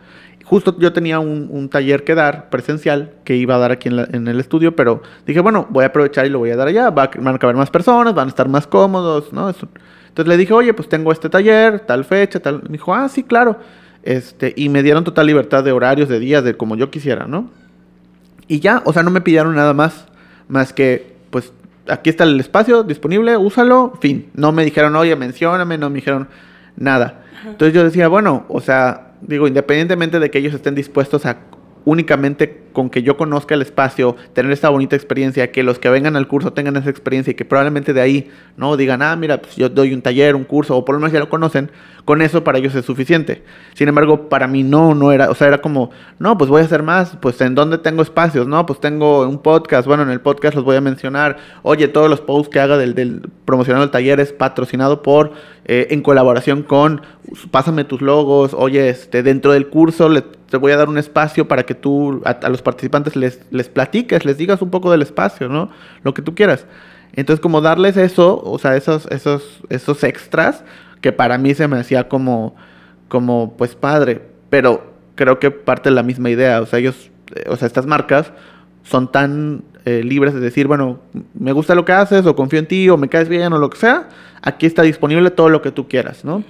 [0.44, 4.08] Justo yo tenía un, taller que dar presencial que iba a dar aquí en, la-
[4.12, 6.90] en el estudio, pero dije, bueno, voy a aprovechar y lo voy a dar allá.
[6.90, 9.48] Va van a caber más personas, van a estar más cómodos, ¿no?
[9.48, 12.62] Entonces le dije, oye, pues tengo este taller, tal fecha, tal.
[12.64, 13.58] Me dijo, ah, sí, claro.
[14.02, 17.48] Este, y me dieron total libertad de horarios, de días, de como yo quisiera, ¿no?
[18.48, 20.06] Y ya, o sea, no me pidieron nada más,
[20.48, 21.52] más que, pues,
[21.88, 24.30] aquí está el espacio disponible, úsalo, fin.
[24.34, 26.28] No me dijeron, oye, mencióname, no me dijeron
[26.76, 27.22] nada.
[27.46, 31.38] Entonces yo decía, bueno, o sea, digo, independientemente de que ellos estén dispuestos a
[31.84, 36.16] únicamente con que yo conozca el espacio, tener esta bonita experiencia, que los que vengan
[36.16, 38.76] al curso tengan esa experiencia y que probablemente de ahí, ¿no?
[38.76, 41.20] Digan, ah, mira, pues yo doy un taller, un curso, o por lo menos ya
[41.20, 41.70] lo conocen,
[42.04, 43.42] con eso para ellos es suficiente.
[43.74, 46.64] Sin embargo, para mí no, no era, o sea, era como, no, pues voy a
[46.64, 50.20] hacer más, pues en dónde tengo espacios, no, pues tengo un podcast, bueno, en el
[50.20, 53.90] podcast los voy a mencionar, oye, todos los posts que haga del, del promocionando el
[53.90, 55.32] taller es patrocinado por,
[55.66, 57.02] eh, en colaboración con,
[57.52, 61.48] pásame tus logos, oye, este, dentro del curso le, te voy a dar un espacio
[61.48, 65.02] para que tú a, a los participantes les, les platiques, les digas un poco del
[65.02, 65.68] espacio, ¿no?
[66.04, 66.64] Lo que tú quieras.
[67.12, 70.62] Entonces, como darles eso, o sea, esos, esos, esos extras,
[71.00, 72.54] que para mí se me hacía como,
[73.08, 77.46] como, pues padre, pero creo que parte de la misma idea, o sea, ellos, eh,
[77.48, 78.32] o sea, estas marcas
[78.84, 81.00] son tan eh, libres de decir, bueno,
[81.34, 83.70] me gusta lo que haces, o confío en ti, o me caes bien, o lo
[83.70, 84.08] que sea,
[84.40, 86.44] aquí está disponible todo lo que tú quieras, ¿no?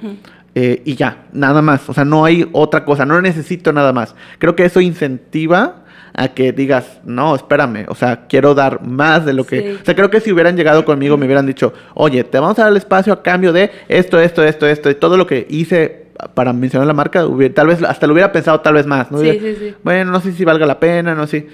[0.54, 4.14] Eh, y ya, nada más, o sea, no hay otra cosa, no necesito nada más.
[4.38, 5.82] Creo que eso incentiva
[6.16, 9.60] a que digas, no, espérame, o sea, quiero dar más de lo que...
[9.60, 9.78] Sí.
[9.82, 12.62] O sea, creo que si hubieran llegado conmigo me hubieran dicho, oye, te vamos a
[12.62, 16.06] dar el espacio a cambio de esto, esto, esto, esto, y todo lo que hice
[16.34, 19.18] para mencionar la marca, hubiera- tal vez hasta lo hubiera pensado tal vez más, ¿no?
[19.18, 19.74] Sí, Hubiera- sí, sí.
[19.82, 21.48] Bueno, no sé si valga la pena, no sé,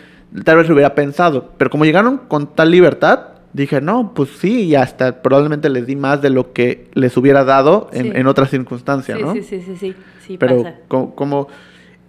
[0.45, 3.21] tal vez lo hubiera pensado, pero como llegaron con tal libertad,
[3.53, 7.45] dije, no, pues sí, y hasta probablemente les di más de lo que les hubiera
[7.45, 8.13] dado en, Sí.
[8.15, 9.33] en otras circunstancias, Sí, ¿no?
[9.35, 9.95] sí, sí, sí, sí,
[10.27, 10.77] sí Pero pasa.
[10.89, 11.49] co- como,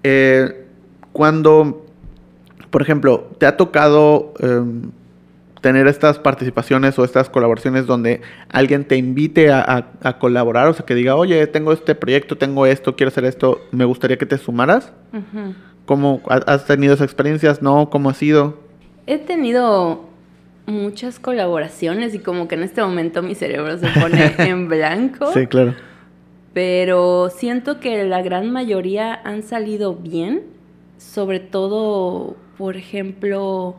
[0.04, 0.66] eh,
[1.12, 1.86] cuando,
[2.70, 4.92] por ejemplo, te ha tocado em,
[5.62, 10.74] tener estas participaciones o estas colaboraciones donde alguien te invite a, a- a colaborar, o
[10.74, 14.26] sea, que diga, oye, tengo este proyecto, tengo esto, quiero hacer esto, me gustaría que
[14.26, 14.92] te sumaras.
[15.86, 17.62] ¿Cómo ha- has tenido esas experiencias?
[17.62, 17.90] ¿No?
[17.90, 18.60] ¿Cómo ha sido?
[19.08, 20.06] He tenido
[20.66, 25.32] muchas colaboraciones y como que en este momento mi cerebro se pone en blanco.
[25.34, 25.76] Sí, claro.
[26.54, 30.44] Pero siento que la gran mayoría han salido bien,
[30.98, 33.76] sobre todo, por ejemplo,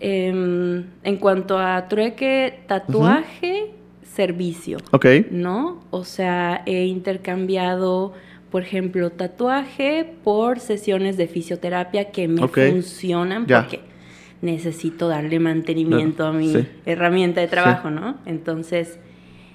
[0.00, 5.06] em, en cuanto a trueque, tatuaje, servicio, Ok.
[5.30, 5.80] ¿no?
[5.90, 8.12] O sea, he intercambiado,
[8.50, 13.62] por ejemplo, tatuaje por sesiones de fisioterapia que me funcionan Ya.
[13.62, 13.80] porque
[14.42, 16.68] necesito darle mantenimiento a mi sí.
[16.84, 18.16] herramienta de trabajo, ¿no?
[18.26, 18.98] Entonces...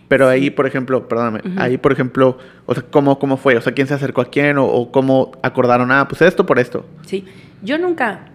[0.08, 3.58] Pero ahí, por ejemplo, perdóname, ahí, por ejemplo, o sea, ¿cómo, ¿cómo fue?
[3.58, 4.58] O sea, ¿quién se acercó a quién?
[4.58, 6.86] O, o cómo acordaron, ah, pues esto por esto.
[7.06, 7.26] Sí,
[7.62, 8.30] yo nunca,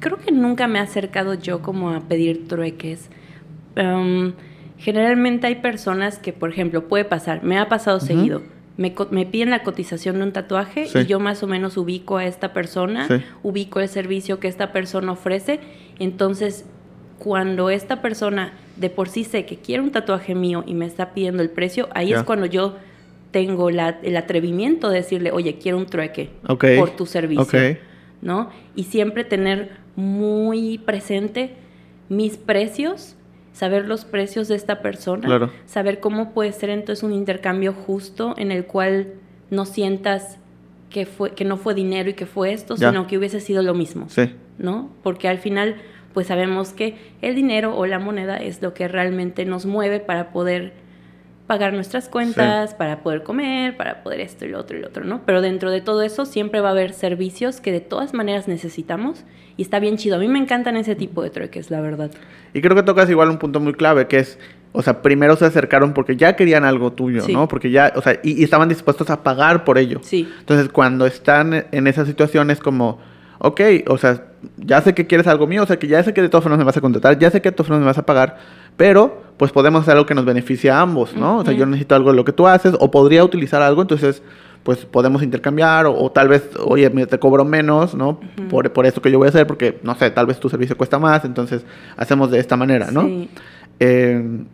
[0.00, 3.10] creo que nunca me he acercado yo como a pedir trueques.
[3.76, 4.32] Em,
[4.76, 8.42] generalmente hay personas que, por ejemplo, puede pasar, me ha pasado seguido,
[8.78, 11.00] me, me piden la cotización de un tatuaje Sí.
[11.00, 13.22] y yo más o menos ubico a esta persona, Sí.
[13.42, 15.60] ubico el servicio que esta persona ofrece,
[15.98, 16.64] entonces
[17.18, 21.12] cuando esta persona de por sí sé que quiere un tatuaje mío y me está
[21.12, 22.76] pidiendo el precio, ahí es cuando yo
[23.32, 26.64] tengo la- el atrevimiento de decirle, oye, quiero un trueque Ok.
[26.78, 27.42] por tu servicio.
[27.42, 27.78] Ok.
[28.22, 28.50] ¿no?
[28.74, 31.52] Y siempre tener muy presente
[32.08, 33.16] mis precios,
[33.58, 35.50] saber los precios de esta persona, Claro.
[35.66, 39.14] saber cómo puede ser entonces un intercambio justo en el cual
[39.50, 40.38] no sientas
[40.90, 42.90] que fue que no fue dinero y que fue esto, Ya.
[42.90, 44.30] sino que hubiese sido lo mismo, Sí.
[44.58, 44.90] ¿no?
[45.02, 45.76] Porque al final
[46.14, 50.30] pues sabemos que el dinero o la moneda es lo que realmente nos mueve para
[50.30, 50.72] poder
[51.48, 55.04] pagar nuestras cuentas, para poder comer, para poder esto y lo otro y lo otro,
[55.04, 55.22] ¿no?
[55.24, 59.24] Pero dentro de todo eso siempre va a haber servicios que de todas maneras necesitamos
[59.56, 60.16] y está bien chido.
[60.16, 62.10] A mí me encantan ese tipo de trueques, la verdad.
[62.52, 64.38] Y creo que tocas igual un punto muy clave, que es,
[64.72, 67.32] o sea, primero se acercaron porque ya querían algo tuyo, Sí.
[67.32, 67.48] ¿no?
[67.48, 70.00] Porque ya, o sea, y, y estaban dispuestos a pagar por ello.
[70.02, 70.28] Sí.
[70.40, 72.98] Entonces, cuando están en esa situación es como,
[73.38, 74.22] ok, o sea,
[74.58, 76.58] ya sé que quieres algo mío, o sea, que ya sé que de todas formas
[76.58, 78.36] me vas a contratar, ya sé que de todas formas me vas a pagar,
[78.76, 81.38] pero pues podemos hacer algo que nos beneficie a ambos, ¿no?
[81.38, 84.22] O sea, yo necesito algo de lo que tú haces o podría utilizar algo, entonces
[84.64, 88.20] pues podemos intercambiar o, o tal vez, oye, me te cobro menos, ¿no?
[88.50, 90.76] por, por esto que yo voy a hacer, porque, no sé, tal vez tu servicio
[90.76, 91.64] cuesta más, entonces
[91.96, 93.02] hacemos de esta manera, ¿no?
[93.02, 93.30] Sí.
[93.80, 94.44] Eh,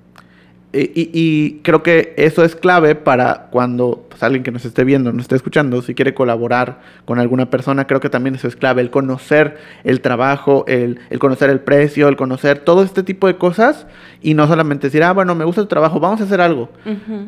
[0.75, 4.85] y, y- y creo que eso es clave para cuando pues, alguien que nos esté
[4.85, 8.57] viendo, nos esté escuchando, si quiere colaborar con alguna persona, creo que también eso es
[8.57, 13.27] clave, el conocer el trabajo, el, el conocer el precio, el conocer todo este tipo
[13.27, 13.87] de cosas
[14.21, 16.69] y no solamente decir, ah, bueno, me gusta tu trabajo, vamos a hacer algo,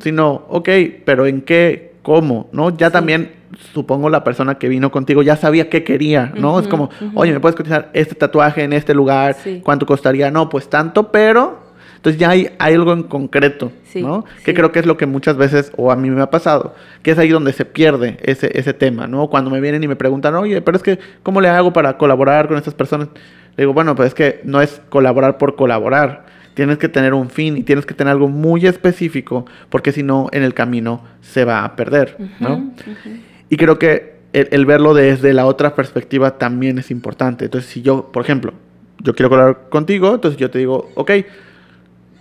[0.01, 0.69] sino, ok,
[1.05, 1.95] pero ¿en qué?
[2.03, 2.49] ¿Cómo?
[2.53, 2.77] ¿No?
[2.77, 2.93] Ya Sí.
[2.93, 3.33] también,
[3.73, 6.59] supongo, la persona que vino contigo ya sabía qué quería, ¿no?
[6.61, 7.11] es Ujú, como, ujú.
[7.15, 9.35] oye, ¿me puedes cotizar este tatuaje en este lugar?
[9.43, 9.61] Sí.
[9.65, 10.31] ¿Cuánto costaría?
[10.31, 11.66] No, pues tanto, pero...
[11.97, 14.25] Entonces ya hay, hay algo en concreto, Sí, ¿no?
[14.45, 17.11] Que creo que es lo que muchas veces, o a mí me ha pasado, que
[17.11, 19.29] es ahí donde se pierde ese, ese tema, ¿no?
[19.29, 22.49] Cuando me vienen y me preguntan, oye, pero es que, ¿cómo le hago para colaborar
[22.49, 23.09] con estas personas?
[23.57, 26.27] Le digo, bueno, pues es que no es colaborar por colaborar.
[26.55, 30.29] Tienes que tener un fin y tienes que tener algo muy específico, porque si no,
[30.33, 32.73] en el camino se va a perder, ¿no?
[33.49, 37.47] Y creo que el, el verlo desde la otra perspectiva también es importante.
[37.47, 38.53] Entonces, si yo, por ejemplo,
[39.03, 41.11] yo quiero colaborar contigo, entonces yo te digo, ok,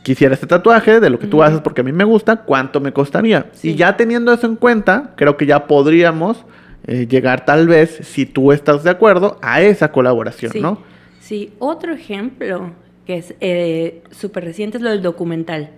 [0.06, 2.94] quisiera este tatuaje de lo que tú haces porque a mí me gusta, ¿cuánto me
[2.94, 3.48] costaría?
[3.54, 3.72] Sí.
[3.72, 6.46] Y ya teniendo eso en cuenta, creo que ya podríamos
[6.86, 10.62] eh, llegar tal vez, si tú estás de acuerdo, a esa colaboración, Sí.
[10.62, 10.78] ¿no?
[11.20, 12.72] Sí, otro ejemplo
[13.08, 15.72] que es eh, súper reciente es lo del documental.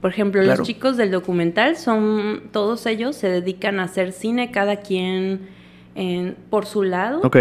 [0.00, 0.58] Por ejemplo, Claro.
[0.58, 5.42] los chicos del documental son, todos ellos se dedican a hacer cine, cada quien
[5.94, 7.20] en- por su lado.
[7.22, 7.36] Ok,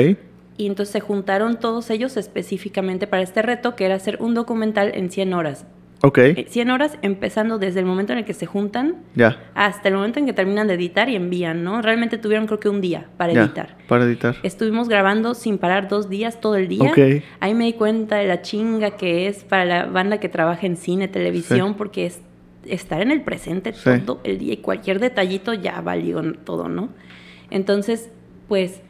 [0.61, 4.91] Y entonces se juntaron todos ellos específicamente para este reto, que era hacer un documental
[4.93, 5.65] en 100 horas.
[6.03, 9.37] ok, Eh, 100 horas empezando desde el momento en el que se juntan ya.
[9.55, 11.81] hasta el momento en que terminan de editar y envían, ¿no?
[11.81, 13.75] Realmente tuvieron creo que un día para editar.
[13.87, 14.35] Para editar.
[14.43, 16.89] Estuvimos grabando sin parar dos días, todo el día.
[16.91, 17.23] Ok.
[17.39, 20.75] Ahí me di cuenta de la chinga que es para la banda que trabaja en
[20.77, 22.21] cine, televisión, porque es
[22.65, 23.89] estar en el presente Sí.
[24.05, 26.89] todo el día y cualquier detallito ya valió todo, ¿no?
[27.51, 28.09] Entonces,
[28.47, 28.81] pues,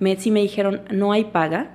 [0.00, 1.70] me, sí me dijeron, no hay paga.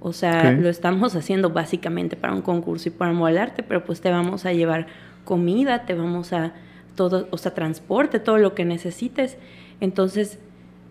[0.00, 4.10] O sea, lo estamos haciendo básicamente para un concurso y para molarte, pero pues te
[4.10, 4.86] vamos a llevar
[5.24, 6.52] comida, te vamos a
[6.94, 9.38] todo, o sea, transporte, todo lo que necesites.
[9.80, 10.38] Entonces,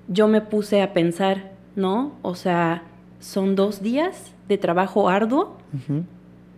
[0.10, 2.18] yo me puse a pensar, ¿no?
[2.22, 2.84] O sea,
[3.20, 5.58] son dos días de trabajo arduo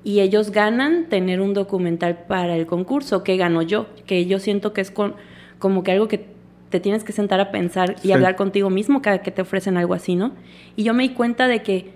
[0.03, 3.23] y ellos ganan tener un documental para el concurso.
[3.23, 3.87] ¿Qué gano yo?
[4.05, 5.15] Que yo siento que es con,
[5.59, 6.27] como que algo que
[6.69, 8.11] te tienes que sentar a pensar y Sí.
[8.11, 10.31] hablar contigo mismo cada que te ofrecen algo así, ¿no?
[10.75, 11.91] Y yo me di cuenta de que,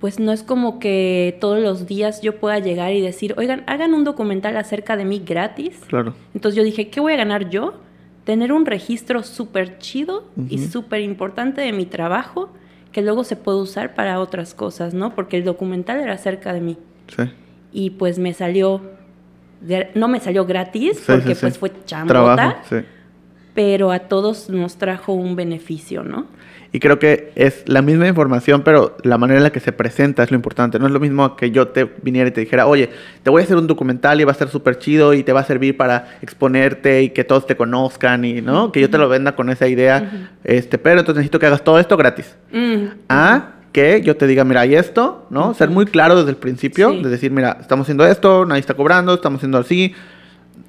[0.00, 3.92] pues no es como que todos los días yo pueda llegar y decir, oigan, hagan
[3.92, 5.80] un documental acerca de mí gratis.
[5.88, 6.14] Claro.
[6.34, 7.74] Entonces yo dije, ¿qué voy a ganar yo?
[8.24, 12.48] Tener un registro súper chido y súper importante de mi trabajo
[12.92, 15.14] que luego se puede usar para otras cosas, ¿no?
[15.14, 16.76] Porque el documental era acerca de mí.
[17.08, 17.24] Sí.
[17.72, 18.80] Y pues me salió,
[19.94, 21.40] no me salió gratis Sí, porque sí.
[21.42, 22.76] pues fue chambota, Trabajo, sí.
[23.62, 26.24] Pero a todos nos trajo un beneficio, ¿no?
[26.72, 30.22] Y creo que es la misma información, pero la manera en la que se presenta
[30.22, 30.78] es lo importante.
[30.78, 32.88] No es lo mismo que yo te viniera y te dijera, oye,
[33.22, 35.40] te voy a hacer un documental y va a ser súper chido y te va
[35.40, 38.72] a servir para exponerte y que todos te conozcan y, ¿no?
[38.72, 40.30] Que yo te lo venda con esa idea.
[40.42, 42.34] este Pero entonces necesito que hagas todo esto gratis.
[42.50, 45.52] Mm, A que yo te diga, mira, hay esto, ¿no?
[45.52, 47.02] Ser muy claro desde el principio, Sí.
[47.02, 49.92] de decir, mira, estamos haciendo esto, nadie está cobrando, estamos haciendo así.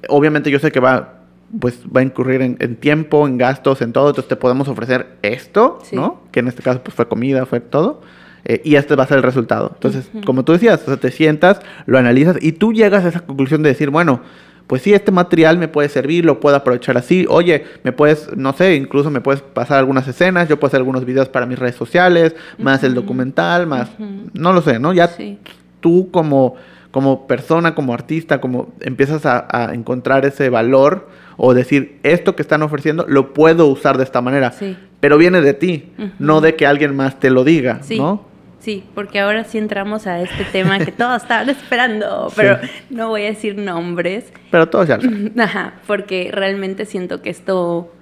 [0.08, 1.21] Obviamente yo sé que va,
[1.60, 5.16] pues, va a incurrir en, en tiempo, en gastos, en todo, entonces te podemos ofrecer
[5.22, 5.96] esto, Sí.
[5.96, 6.20] ¿no?
[6.32, 8.00] Que en este caso pues fue comida, fue todo.
[8.44, 9.70] eh, y este va a ser el resultado.
[9.74, 10.24] Entonces, Ujú.
[10.24, 13.62] como tú decías, o sea, te sientas, lo analizas y tú llegas a esa conclusión
[13.62, 14.20] de decir, bueno,
[14.66, 17.24] pues sí, este material me puede servir, lo puedo aprovechar así.
[17.28, 21.04] Oye, me puedes, no sé, incluso me puedes pasar algunas escenas, yo puedo hacer algunos
[21.04, 24.30] videos para mis redes sociales, más el documental, más, Ujú.
[24.34, 24.92] no lo sé, ¿no?
[24.92, 25.38] Ya Sí.
[25.78, 26.56] tú como,
[26.90, 32.42] como persona, como artista, como empiezas a, a encontrar ese valor o decir, esto que
[32.42, 34.76] están ofreciendo lo puedo usar de esta manera, Sí.
[35.00, 37.98] pero viene de ti, no de que alguien más te lo diga, Sí.
[37.98, 38.30] ¿no?
[38.58, 42.58] Sí, porque ahora sí entramos a este tema que todos estaban esperando, pero
[42.90, 44.32] no voy a decir nombres.
[44.52, 45.32] Pero todos ya lo saben.
[45.40, 47.92] Ajá, porque realmente siento que esto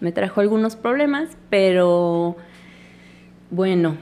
[0.00, 2.36] me trajo algunos problemas, pero
[3.50, 3.96] bueno,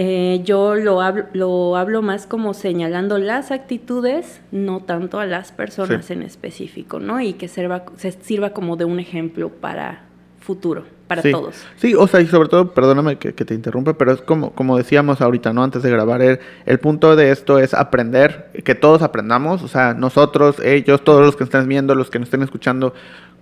[0.00, 5.50] Eh, yo lo hablo, lo hablo más como señalando las actitudes, no tanto a las
[5.50, 6.12] personas Sí.
[6.12, 7.20] en específico, ¿no?
[7.20, 10.02] Y que sirva, se sirva como de un ejemplo para
[10.38, 11.32] futuro, para sí.
[11.32, 11.56] todos.
[11.78, 14.76] Sí, o sea, y sobre todo, perdóname que, que te interrumpa, pero es como, como
[14.78, 15.64] decíamos ahorita, ¿no?
[15.64, 19.94] Antes de grabar, el, el punto de esto es aprender, que todos aprendamos, o sea,
[19.94, 22.94] nosotros, ellos, todos los que estén viendo, los que nos estén escuchando,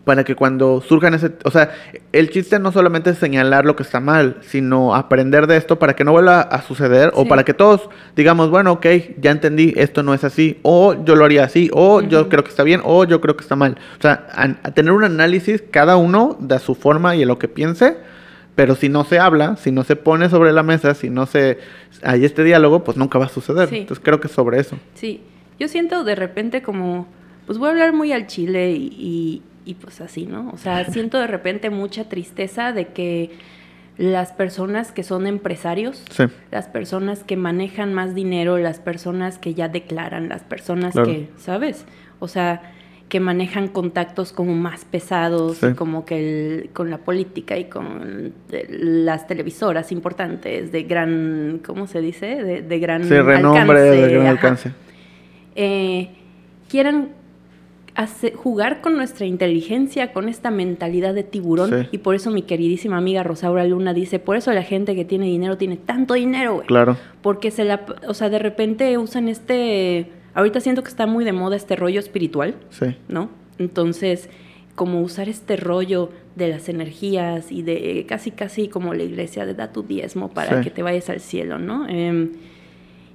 [0.07, 1.73] para que cuando surjan ese, o sea,
[2.12, 5.97] el chiste no solamente es señalar lo que está mal, sino aprender de esto para
[5.97, 7.29] que no vuelva a suceder o Sí.
[7.29, 8.87] para que todos digamos, bueno, ok,
[9.21, 12.29] ya entendí, esto no es así, o yo lo haría así, o yo Ujú.
[12.29, 13.79] creo que está bien, o yo creo que está mal.
[13.99, 17.40] O sea, a, a tener un análisis cada uno de su forma y de lo
[17.40, 17.97] que piense,
[18.55, 21.59] pero si no se habla, si no se pone sobre la mesa, si no se
[22.05, 23.69] hay este diálogo, pues nunca va a suceder.
[23.71, 23.79] Sí.
[23.79, 24.79] Entonces creo que es sobre eso.
[24.95, 25.21] Sí,
[25.59, 27.09] yo siento de repente como,
[27.45, 30.50] pues voy a hablar muy al chile y, y, y pues así, ¿no?
[30.55, 33.31] O sea, siento de repente mucha tristeza de que
[33.98, 39.52] las personas que son empresarios, Sí, las personas que manejan más dinero, las personas que
[39.55, 41.09] ya declaran, las personas Claro.
[41.11, 41.85] que, ¿sabes?
[42.20, 42.72] O sea,
[43.09, 45.68] que manejan contactos como más pesados, Sí.
[45.76, 48.33] como que el- con la política y con
[48.68, 52.42] las televisoras importantes de gran, ¿cómo se dice?
[52.42, 54.72] De, de gran sí renombre, de gran alcance.
[55.55, 56.11] eh,
[56.68, 57.11] quieran
[57.96, 61.70] hace- jugar con nuestra inteligencia, con esta mentalidad de tiburón.
[61.70, 61.88] Sí.
[61.92, 65.26] Y por eso mi queridísima amiga Rosaura Luna dice, por eso la gente que tiene
[65.26, 66.66] dinero tiene tanto dinero, güey.
[66.66, 66.96] Claro.
[67.22, 71.32] Porque se la, o sea, de repente usan este, ahorita siento que está muy de
[71.32, 72.94] moda este rollo espiritual, Sí.
[73.09, 73.30] ¿no?
[73.59, 74.28] Entonces,
[74.74, 79.54] como usar este rollo de las energías y de casi, casi como la iglesia de
[79.54, 80.64] da tu diezmo para Sí.
[80.64, 81.88] que te vayas al cielo, ¿no?
[81.88, 82.32] Em,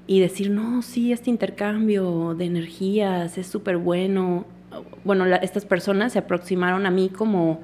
[0.08, 4.46] y decir, no, sí, este intercambio de energías es súper bueno.
[5.04, 7.62] Bueno, la- estas personas se aproximaron a mí como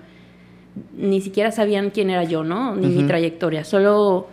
[0.96, 2.76] ni siquiera sabían quién era yo, ¿no?
[2.76, 3.64] Ni mi trayectoria.
[3.64, 4.28] Solo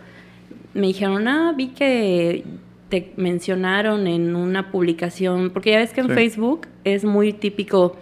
[0.73, 2.43] me dijeron, ah, vi que
[2.89, 6.13] te mencionaron en una publicación, porque ya ves que en Sí.
[6.13, 7.95] Facebook es muy típico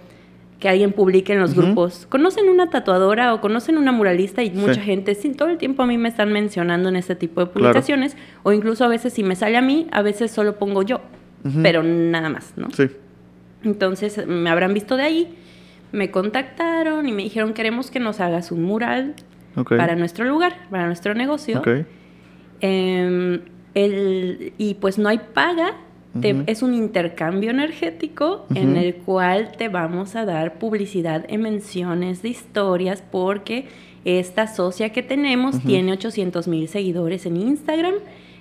[0.59, 2.05] que alguien publique en los grupos.
[2.09, 4.43] ¿Conocen una tatuadora o conocen una muralista?
[4.43, 4.55] Y Sí.
[4.55, 7.47] mucha gente, sí, todo el tiempo a mí me están mencionando en este tipo de
[7.47, 8.17] publicaciones.
[8.43, 10.99] O incluso a veces si me sale a mí, a veces solo pongo yo,
[11.61, 12.69] pero nada más, ¿no?
[12.71, 12.87] Sí.
[13.63, 15.35] Entonces me habrán visto de ahí,
[15.91, 19.13] me contactaron y me dijeron, queremos que nos hagas un mural
[19.77, 21.59] para nuestro lugar, para nuestro negocio.
[21.59, 21.67] Ok.
[22.61, 23.41] Em,
[23.73, 25.73] el- y pues no hay paga,
[26.21, 32.21] te- es un intercambio energético en el cual te vamos a dar publicidad en menciones
[32.21, 33.65] de historias porque
[34.05, 37.95] esta socia que tenemos tiene 800 mil seguidores en Instagram,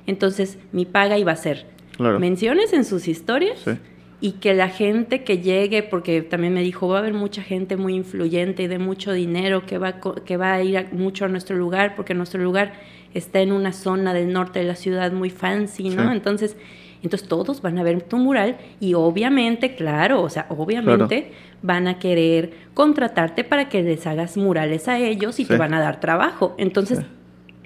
[0.06, 1.64] entonces mi paga iba a ser
[1.96, 2.18] Claro.
[2.20, 3.70] menciones en sus historias Sí.
[4.22, 7.76] Y que la gente que llegue, porque también me dijo, va a haber mucha gente
[7.76, 11.24] muy influyente y de mucho dinero que va, a que va a ir a- mucho
[11.26, 12.72] a nuestro lugar, porque nuestro lugar
[13.14, 16.04] está en una zona del norte de la ciudad muy fancy, ¿no?
[16.04, 16.08] Sí.
[16.12, 16.56] Entonces,
[17.02, 21.98] entonces todos van a ver tu mural y obviamente, claro, o sea, obviamente van a
[21.98, 26.54] querer contratarte para que les hagas murales a ellos y te van a dar trabajo.
[26.58, 27.04] Entonces, Sí.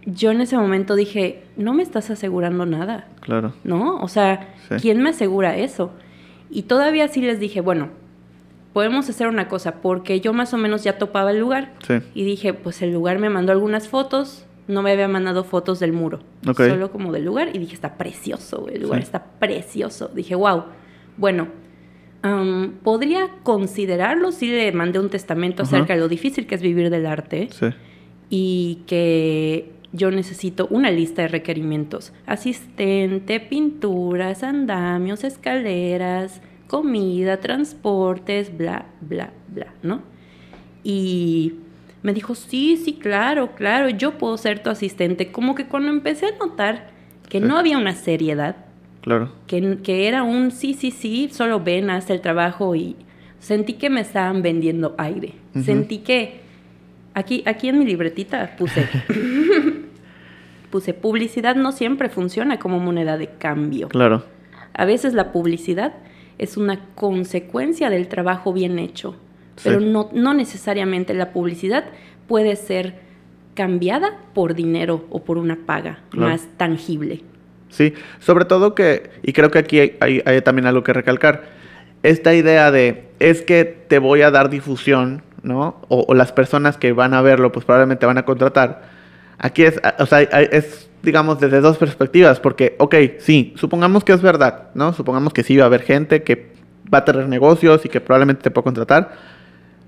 [0.06, 3.08] yo en ese momento dije, no me estás asegurando nada.
[3.20, 3.52] Claro.
[3.62, 3.98] ¿no?
[4.00, 4.54] O sea.
[4.80, 5.92] ¿quién me asegura eso?
[6.50, 7.88] Y todavía sí les dije, bueno,
[8.72, 11.74] podemos hacer una cosa, porque yo más o menos ya topaba el lugar.
[11.86, 11.94] Sí.
[12.14, 15.92] Y dije, pues el lugar me mandó algunas fotos, no me había mandado fotos del
[15.92, 16.56] muro, Ok.
[16.58, 17.50] solo como del lugar.
[17.54, 19.04] Y dije, está precioso, güey, el lugar Sí.
[19.04, 20.08] está precioso.
[20.14, 20.64] Dije, wow,
[21.16, 21.48] bueno,
[22.22, 26.90] am, podría considerarlo, sí le mandé un testamento acerca de lo difícil que es vivir
[26.90, 27.66] del arte Sí.
[28.28, 32.12] y que yo necesito una lista de requerimientos.
[32.26, 40.02] Asistente, pinturas, andamios, escaleras, comida, transportes, bla, bla, bla, ¿no?
[40.84, 41.54] Y
[42.02, 45.32] me dijo, sí, sí, claro, claro, yo puedo ser tu asistente.
[45.32, 46.90] Como que cuando empecé a notar
[47.28, 48.56] que no había una seriedad,
[49.00, 49.30] Claro.
[49.46, 52.96] que, que era un sí, sí, sí, solo ven, haz el trabajo y
[53.38, 55.32] sentí que me estaban vendiendo aire.
[55.64, 56.40] Sentí que
[57.14, 58.86] aquí, aquí en mi libretita puse,
[60.70, 63.88] puse publicidad no siempre funciona como moneda de cambio.
[63.88, 64.24] Claro.
[64.74, 65.94] A veces la publicidad
[66.38, 69.16] es una consecuencia del trabajo bien hecho,
[69.64, 71.84] pero no, no necesariamente la publicidad
[72.28, 72.94] puede ser
[73.54, 76.30] cambiada por dinero o por una paga Claro.
[76.30, 77.22] más tangible.
[77.70, 81.44] Sí, sobre todo que, y creo que aquí hay, hay- hay también algo que recalcar,
[82.02, 85.80] esta idea de es que te voy a dar difusión, ¿no?
[85.88, 88.94] O, o las personas que van a verlo, pues probablemente van a contratar.
[89.38, 94.22] Aquí es, o sea, es, digamos, desde dos perspectivas, porque, ok, sí, supongamos que es
[94.22, 94.92] verdad, ¿no?
[94.92, 96.52] Supongamos que sí va a haber gente que
[96.92, 99.12] va a tener negocios y que probablemente te pueda contratar,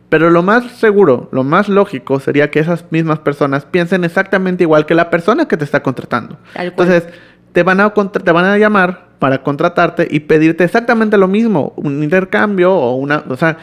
[0.09, 4.87] Pero lo más seguro, lo más lógico sería que esas mismas personas piensen exactamente igual
[4.87, 6.39] que la persona que te está contratando.
[6.55, 7.07] Entonces,
[7.53, 12.03] te van, a te van a llamar para contratarte y pedirte exactamente lo mismo, un
[12.03, 13.23] intercambio o una...
[13.29, 13.59] O sea,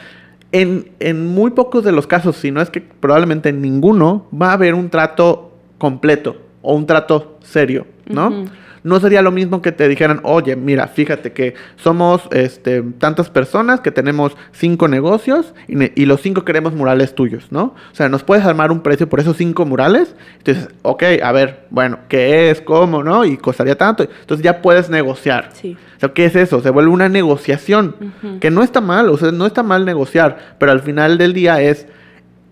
[0.52, 4.52] en, en muy pocos de los casos, si no es que probablemente en ninguno, va
[4.52, 8.46] a haber un trato completo o un trato serio, ¿no?
[8.84, 13.80] No sería lo mismo que te dijeran, oye, mira, fíjate que somos este, tantas personas
[13.82, 17.74] que tenemos cinco negocios y, los cinco queremos murales tuyos, ¿no?
[17.92, 20.16] O sea, ¿nos puedes armar un precio por esos cinco murales?
[20.38, 22.62] Entonces, ok, a ver, bueno, ¿qué es?
[22.62, 23.02] ¿Cómo?
[23.04, 23.26] ¿No?
[23.26, 24.04] Y costaría tanto.
[24.04, 25.50] Entonces ya puedes negociar.
[25.54, 25.76] Sí.
[25.98, 26.62] O sea, ¿qué es eso?
[26.62, 27.96] Se vuelve una negociación.
[28.40, 31.60] Que no está mal, o sea, no está mal negociar, pero al final del día
[31.60, 31.88] es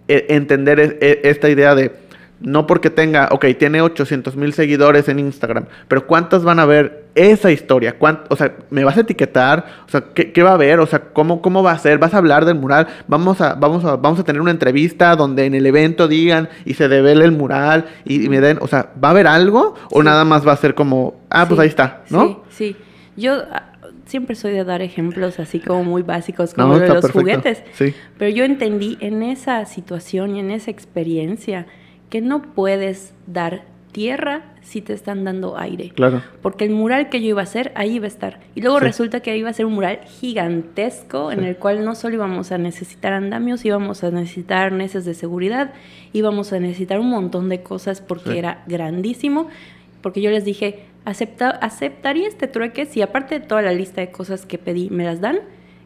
[0.08, 1.90] eh, entender es- e- esta idea de
[2.44, 7.06] no porque tenga, ok, tiene 800 mil seguidores en Instagram, pero ¿cuántas van a ver
[7.16, 7.98] esa historia?
[7.98, 9.66] ¿Cuánt- o sea, ¿me vas a etiquetar?
[9.88, 10.80] O sea, ¿qué, qué va a ver?
[10.80, 11.98] O sea, ¿cómo, ¿cómo va a ser?
[12.00, 12.88] ¿Vas a hablar del mural?
[13.08, 16.74] ¿Vamos a, vamos, a, ¿Vamos a tener una entrevista donde en el evento digan y
[16.74, 19.76] se devele el mural y, y me den, o sea, ¿va a haber algo?
[19.92, 20.06] ¿O Sí.
[20.06, 22.44] nada más va a ser como, ah, pues ahí está, ¿no?
[22.50, 22.76] Sí, sí.
[23.16, 23.70] Yo ah,
[24.06, 27.20] siempre soy de dar ejemplos así como muy básicos, como de los perfecto.
[27.20, 27.64] juguetes.
[27.74, 27.94] Sí.
[28.18, 31.68] Pero yo entendí en esa situación y en esa experiencia
[32.14, 35.90] que no puedes dar tierra si te están dando aire.
[35.96, 36.22] Claro.
[36.44, 38.40] Porque el mural que yo iba a hacer, ahí iba a estar.
[38.54, 38.86] Y luego Sí.
[38.86, 42.60] resulta que iba a ser un mural gigantesco en el cual no solo íbamos a
[42.60, 45.74] necesitar andamios, íbamos a necesitar arneses de seguridad,
[46.14, 48.38] íbamos a necesitar un montón de cosas porque Sí.
[48.38, 49.48] era grandísimo.
[50.04, 54.12] Porque yo les dije, acepta, aceptaría este trueque si aparte de toda la lista de
[54.12, 55.40] cosas que pedí me las dan.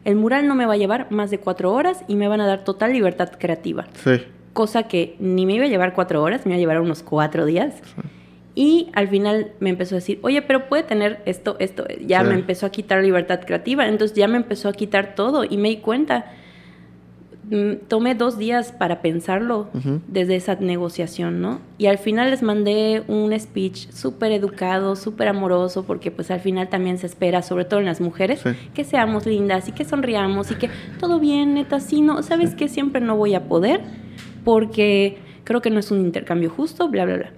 [0.04, 2.46] El mural no me va a llevar más de cuatro horas y me van a
[2.46, 4.22] dar total libertad creativa Sí.
[4.52, 7.44] Cosa que ni me iba a llevar cuatro horas, me iba a llevar unos cuatro
[7.46, 7.74] días.
[8.54, 11.86] Y al final me empezó a decir, oye, pero puede tener esto, esto.
[12.04, 12.26] Ya Sí.
[12.28, 15.68] me empezó a quitar libertad creativa, entonces ya me empezó a quitar todo y me
[15.68, 16.32] di cuenta.
[17.50, 19.68] Mm, Tomé dos días para pensarlo
[20.06, 21.60] desde esa negociación, ¿no?
[21.78, 26.68] Y al final les mandé un speech súper educado, súper amoroso, porque pues al final
[26.68, 28.50] también se espera, sobre todo en las mujeres, Sí.
[28.74, 30.68] que seamos lindas y que sonriamos y que
[31.00, 32.68] todo bien, neta, sí, no, ¿sabes qué?
[32.68, 33.80] Siempre no voy a poder
[34.48, 37.30] porque creo que no es un intercambio justo, bla, bla, bla.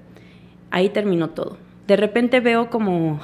[0.71, 1.57] Ahí terminó todo.
[1.89, 3.19] De repente veo como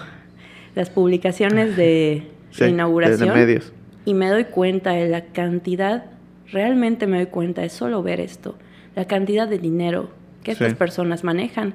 [0.75, 3.73] las publicaciones de, Sí, de- inauguración medios.
[4.05, 6.07] y me doy cuenta de la cantidad,
[6.51, 8.57] realmente me doy cuenta de solo ver esto,
[8.97, 10.11] la cantidad de dinero
[10.43, 10.65] que Sí.
[10.65, 11.75] estas personas manejan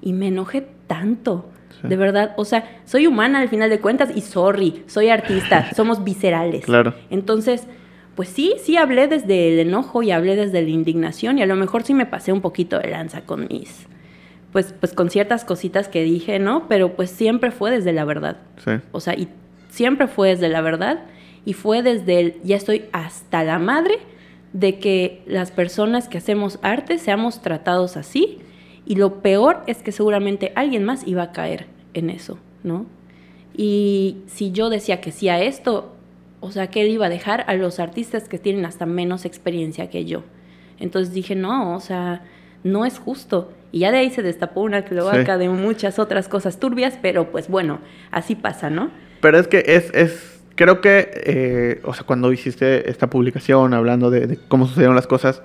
[0.00, 1.48] y me enojé tanto.
[1.80, 1.86] Sí.
[1.86, 6.02] De verdad, o sea, soy humana al final de cuentas y sorry, soy artista, somos
[6.02, 6.64] viscerales.
[6.64, 6.92] Claro.
[7.08, 7.68] Entonces,
[8.14, 11.56] pues sí, sí hablé desde el enojo y hablé desde la indignación y a lo
[11.56, 13.86] mejor sí me pasé un poquito de lanza con mis,
[14.52, 16.68] pues, pues con ciertas cositas que dije, ¿no?
[16.68, 18.36] Pero pues siempre fue desde la verdad.
[18.64, 18.72] Sí.
[18.92, 19.28] O sea, y
[19.70, 21.04] siempre fue desde la verdad
[21.44, 23.98] y fue desde el, ya estoy hasta la madre
[24.52, 28.40] de que las personas que hacemos arte seamos tratados así
[28.84, 32.86] y lo peor es que seguramente alguien más iba a caer en eso, ¿no?
[33.56, 35.94] Y si yo decía que sí a esto,
[36.42, 39.88] o sea, que él iba a dejar a los artistas que tienen hasta menos experiencia
[39.88, 40.24] que yo.
[40.78, 42.22] Entonces dije, no, o sea,
[42.64, 43.52] no es justo.
[43.70, 45.38] Y ya de ahí se destapó una cloaca Sí.
[45.40, 47.78] de muchas otras cosas turbias, pero pues bueno,
[48.10, 48.90] así pasa, ¿no?
[49.22, 54.10] Pero es que es, es creo que, eh, o sea, cuando hiciste esta publicación hablando
[54.10, 55.42] de, de cómo sucedieron las cosas,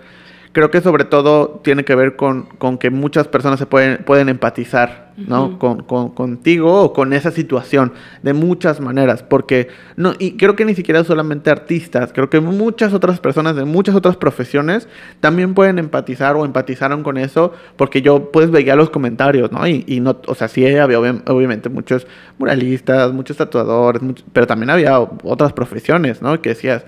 [0.58, 4.28] creo que sobre todo tiene que ver con, con que muchas personas se pueden, pueden
[4.28, 5.45] empatizar, ¿no?
[5.49, 5.58] Ujú.
[5.60, 7.93] con, con- contigo o con esa situación
[8.24, 12.91] de muchas maneras, porque, no, y creo que ni siquiera solamente artistas, creo que muchas
[12.95, 14.88] otras personas de muchas otras profesiones
[15.20, 19.68] también pueden empatizar o empatizaron con eso, porque yo pues veía los comentarios, ¿no?
[19.68, 22.08] Y, y no, o sea, sí había obvi- obviamente muchos
[22.39, 24.01] muralistas, muchos tatuadores,
[24.34, 26.41] pero también había otras profesiones, ¿no?
[26.41, 26.84] Que decías,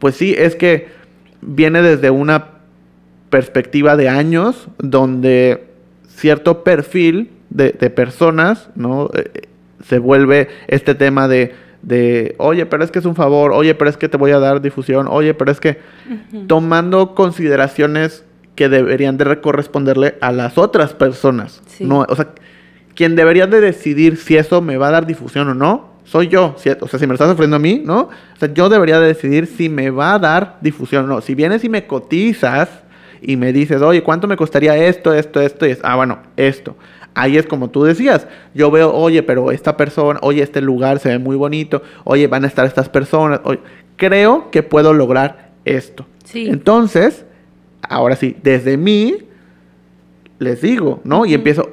[0.00, 0.88] pues sí, es que
[1.40, 2.55] viene desde una
[3.30, 5.64] perspectiva de años donde
[6.08, 9.10] cierto perfil de, de personas, ¿no?
[9.14, 9.48] Eh,
[9.84, 13.90] se vuelve este tema de, de, oye, pero es que es un favor, oye, pero
[13.90, 15.78] es que te voy a dar difusión, oye, pero es que
[16.46, 18.24] tomando consideraciones
[18.54, 21.62] que deberían de corresponderle a las otras personas.
[21.66, 21.84] Sí.
[21.84, 22.28] No, o sea,
[22.94, 26.54] quien debería de decidir si eso me va a dar difusión o no, soy yo.
[26.56, 28.00] Si- o sea, si me lo estás ofreciendo a mí, ¿no?
[28.02, 31.20] O sea, yo debería de decidir si me va a dar difusión o no.
[31.20, 32.68] Si vienes y me cotizas
[33.26, 35.66] y me dices, oye, ¿cuánto me costaría esto, esto, esto?
[35.66, 36.76] Y es, ah, bueno, esto.
[37.12, 38.28] Ahí es como tú decías.
[38.54, 42.44] Yo veo, oye, pero esta persona, oye, este lugar se ve muy bonito, oye, van
[42.44, 43.40] a estar estas personas.
[43.42, 43.58] oye,
[43.96, 46.06] creo que puedo lograr esto.
[46.22, 46.46] Sí.
[46.48, 47.24] Entonces,
[47.82, 49.16] ahora sí, desde mí
[50.38, 51.26] les digo, ¿no?
[51.26, 51.68] Y empiezo,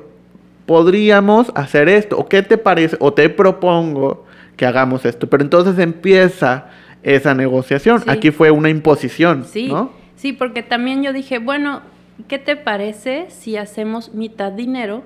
[0.66, 4.26] podríamos hacer esto, o qué te parece, o te propongo
[4.58, 5.30] que hagamos esto.
[5.30, 6.66] Pero entonces empieza
[7.04, 7.99] esa negociación.
[7.99, 8.10] Sí.
[8.10, 10.01] Aquí fue una imposición, Sí, ¿no?
[10.24, 11.82] Sí, porque también yo dije, bueno,
[12.30, 15.03] ¿qué te parece si hacemos mitad dinero?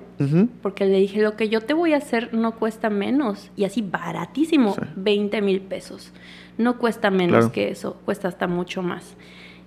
[0.62, 3.50] Porque le dije, lo que yo te voy a hacer no cuesta menos.
[3.56, 4.80] Y así baratísimo, Sí.
[4.94, 6.12] 20 mil pesos.
[6.56, 7.52] No cuesta menos Claro.
[7.52, 9.16] que eso, cuesta hasta mucho más.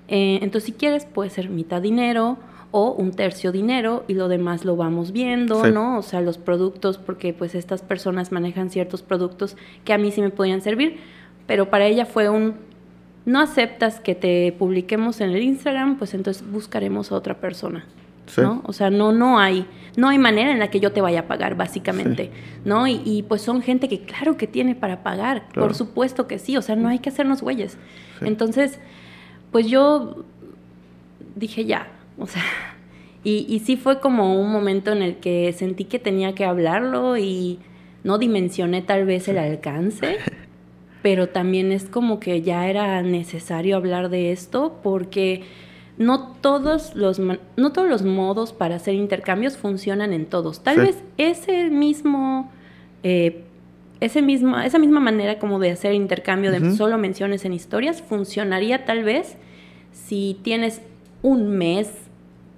[0.07, 2.37] Eh, entonces, si quieres, puede ser mitad dinero
[2.71, 5.71] o un tercio dinero y lo demás lo vamos viendo, Sí.
[5.73, 5.97] ¿no?
[5.97, 10.21] O sea, los productos, porque pues estas personas manejan ciertos productos que a mí sí
[10.21, 10.99] me podían servir,
[11.45, 12.70] pero para ella fue un,
[13.25, 17.85] no aceptas que te publiquemos en el Instagram, pues entonces buscaremos a otra persona.
[18.27, 18.41] Sí.
[18.41, 18.61] ¿no?
[18.65, 19.65] O sea, no, no hay,
[19.97, 22.31] no hay manera en la que yo te vaya a pagar, básicamente,
[22.63, 22.87] ¿no?
[22.87, 25.67] Y, y, pues son gente que claro que tiene para pagar, Claro.
[25.67, 27.73] por supuesto que sí, o sea, no hay que hacernos güeyes.
[28.19, 28.25] Sí.
[28.25, 28.79] Entonces,
[29.51, 30.23] pues yo
[31.35, 32.43] dije ya, o sea,
[33.23, 37.17] y, y sí fue como un momento en el que sentí que tenía que hablarlo
[37.17, 37.59] y
[38.05, 40.17] no dimensioné tal vez el alcance,
[41.01, 45.43] pero también es como que ya era necesario hablar de esto porque
[45.97, 50.63] no todos los no todos los modos para hacer intercambios funcionan en todos.
[50.63, 50.81] Tal Sí.
[50.81, 52.51] vez ese mismo
[53.03, 53.43] eh,
[53.99, 58.83] ese mismo, esa misma manera como de hacer intercambio de solo menciones en historias funcionaría
[58.85, 59.37] tal vez
[59.91, 60.81] si tienes
[61.21, 61.91] un mes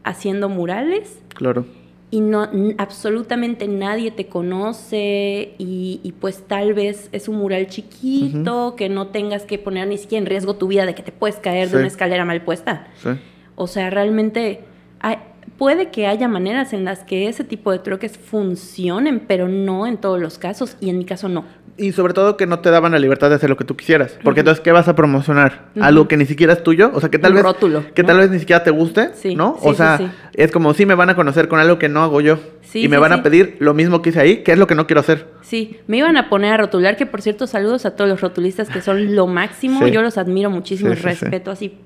[0.05, 1.65] haciendo murales Claro.
[2.13, 2.47] Y no
[2.77, 9.07] absolutamente nadie te conoce y, y pues tal vez es un mural chiquito que no
[9.07, 11.73] tengas que poner ni siquiera en riesgo tu vida de que te puedes caer Sí.
[11.73, 12.85] de una escalera mal puesta.
[13.01, 13.09] Sí.
[13.55, 14.61] O sea, realmente
[14.99, 15.17] hay-
[15.57, 19.97] puede que haya maneras en las que ese tipo de truques funcionen, pero no en
[19.97, 21.45] todos los casos y en mi caso no.
[21.75, 24.19] Y sobre todo que no te daban la libertad de hacer lo que tú quisieras.
[24.23, 25.69] Porque entonces, ¿qué vas a promocionar?
[25.81, 26.91] Algo que ni siquiera es tuyo.
[26.93, 27.43] O sea, que tal Un vez.
[27.45, 28.07] rótulo, Que ¿no?
[28.09, 29.09] tal vez ni siquiera te guste.
[29.15, 29.57] Sí, ¿no?
[29.59, 30.07] sí, o sea, sí.
[30.35, 32.37] es como si me van a conocer con algo que no hago yo.
[32.61, 34.75] Sí, y me van a pedir lo mismo que hice ahí, que es lo que
[34.75, 35.27] no quiero hacer.
[35.41, 38.69] Sí, me iban a poner a rotular, que por cierto, saludos a todos los rotulistas
[38.69, 39.87] que son lo máximo.
[39.87, 41.79] Yo los admiro muchísimo y respeto así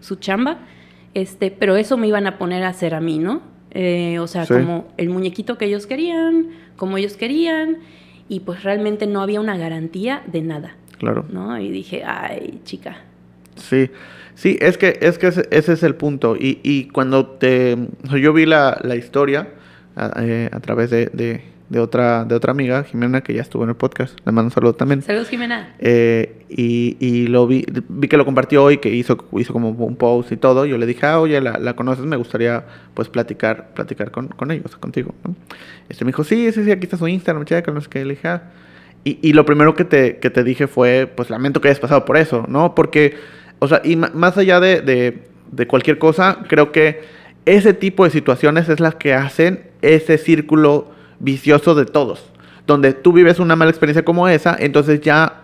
[0.00, 0.58] su chamba.
[1.14, 3.42] Este, pero eso me iban a poner a hacer a mí, ¿no?
[3.72, 4.54] Eh, o sea, Sí.
[4.54, 7.78] como el muñequito que ellos querían, como ellos querían,
[8.28, 11.24] y pues realmente no había una garantía de nada, Claro.
[11.30, 11.58] ¿no?
[11.60, 12.98] Y dije, ay, chica.
[13.56, 13.90] Sí,
[14.34, 16.36] sí, es que, es que ese, ese es el punto.
[16.36, 17.76] Y, y cuando te,
[18.20, 19.48] yo vi la, la historia
[19.96, 23.62] a, eh, a través de, de, de otra, de otra amiga, Jimena, que ya estuvo
[23.62, 25.02] en el podcast, le mando un saludo también.
[25.02, 25.76] Saludos, Jimena.
[25.78, 29.94] Eh, y, y lo vi, vi que lo compartió y que hizo, hizo como un
[29.94, 30.66] post y todo.
[30.66, 34.50] Yo le dije, ah, oye, la, la conoces, me gustaría pues platicar, platicar con, con
[34.50, 35.14] ellos, contigo.
[35.24, 35.36] ¿no?
[35.88, 38.04] Este me dijo, sí, sí, sí, aquí está su Instagram, checa, no sé qué.
[38.04, 38.42] Le dije, ah.
[39.04, 42.04] Y, y lo primero que te, que te dije fue, pues lamento que hayas pasado
[42.04, 42.74] por eso, ¿no?
[42.74, 43.14] Porque,
[43.60, 47.00] o sea, y más allá de, de, de cualquier cosa, creo que
[47.46, 52.24] ese tipo de situaciones es las que hacen ese círculo vicioso de todos.
[52.66, 55.42] Donde tú vives una mala experiencia como esa, entonces ya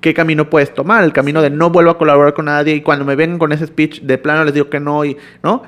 [0.00, 3.04] qué camino puedes tomar, el camino de no vuelvo a colaborar con nadie y cuando
[3.04, 5.62] me vengan con ese speech de plano les digo que no y no,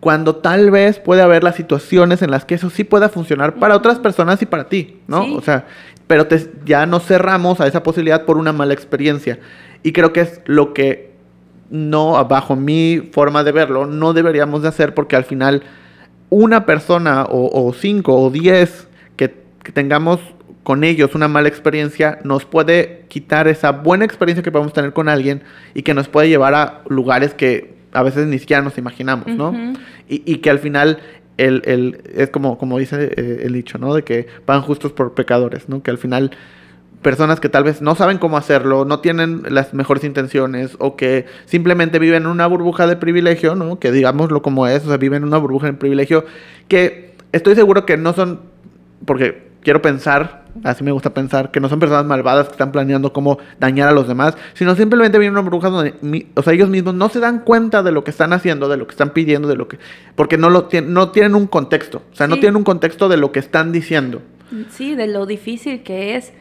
[0.00, 3.76] cuando tal vez puede haber las situaciones en las que eso sí pueda funcionar para
[3.76, 5.24] otras personas y para ti, ¿no?
[5.24, 5.34] Sí.
[5.36, 5.66] O sea,
[6.06, 9.38] pero te- ya nos cerramos a esa posibilidad por una mala experiencia
[9.82, 11.12] y creo que es lo que
[11.70, 15.62] no, bajo mi forma de verlo, no deberíamos de hacer porque al final
[16.30, 20.20] una persona o, o cinco o diez que, que tengamos
[20.62, 25.08] con ellos una mala experiencia nos puede quitar esa buena experiencia que podemos tener con
[25.08, 25.42] alguien
[25.74, 29.52] y que nos puede llevar a lugares que a veces ni siquiera nos imaginamos, ¿no?
[30.08, 30.98] Y, y que al final
[31.38, 33.94] el, el- es como, como dice eh, el dicho, ¿no?
[33.94, 35.82] De que van justos por pecadores, ¿no?
[35.82, 36.32] Que al final
[37.06, 41.26] personas que tal vez no saben cómo hacerlo, no tienen las mejores intenciones o que
[41.44, 43.78] simplemente viven en una burbuja de privilegio, ¿no?
[43.78, 46.24] Que digámoslo como es, o sea, viven en una burbuja de privilegio
[46.66, 48.40] que estoy seguro que no son,
[49.04, 53.12] porque quiero pensar, así me gusta pensar, que no son personas malvadas que están planeando
[53.12, 56.54] cómo dañar a los demás, sino simplemente viven en una burbuja donde, mi- o sea,
[56.54, 59.10] ellos mismos no se dan cuenta de lo que están haciendo, de lo que están
[59.10, 59.78] pidiendo, de lo que,
[60.16, 63.16] porque no lo tienen, no tienen un contexto, o sea, no tienen un contexto de
[63.16, 64.22] lo que están diciendo.
[64.70, 66.32] Sí, de lo difícil que es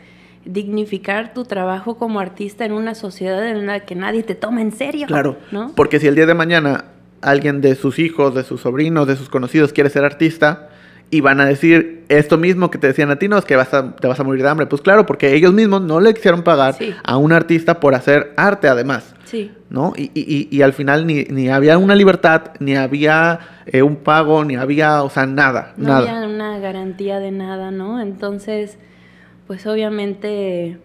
[0.46, 4.72] dignificar tu trabajo como artista en una sociedad en la que nadie te toma en
[4.72, 5.08] serio.
[5.08, 5.72] Claro, ¿no?
[5.76, 6.86] porque si el día de mañana
[7.22, 10.70] alguien de sus hijos, de sus sobrinos, de sus conocidos quiere ser artista
[11.12, 13.74] y van a decir esto mismo que te decían a ti, no, es que vas
[13.74, 14.66] a, te vas a morir de hambre.
[14.68, 16.94] Pues claro, porque ellos mismos no le quisieron pagar Sí.
[17.04, 19.14] a un artista por hacer arte además.
[19.24, 19.52] Sí.
[19.70, 19.94] ¿no?
[19.98, 23.96] Y, y- y- y al final ni, ni había una libertad, ni había eh, un
[23.98, 26.00] pago, ni había, o sea, nada, No nada.
[26.18, 28.00] había una garantía de nada, ¿no?
[28.02, 28.78] Entonces,
[29.48, 30.78] pues obviamente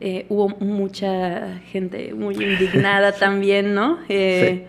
[0.00, 3.98] eh, hubo mucha gente muy indignada también, ¿no?
[4.08, 4.66] Eh,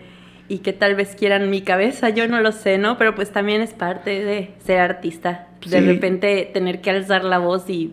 [0.50, 2.96] Y que tal vez quieran mi cabeza, yo no lo sé, ¿no?
[2.96, 5.48] Pero pues también es parte de ser artista.
[5.66, 5.86] De Sí.
[5.86, 7.92] repente tener que alzar la voz y...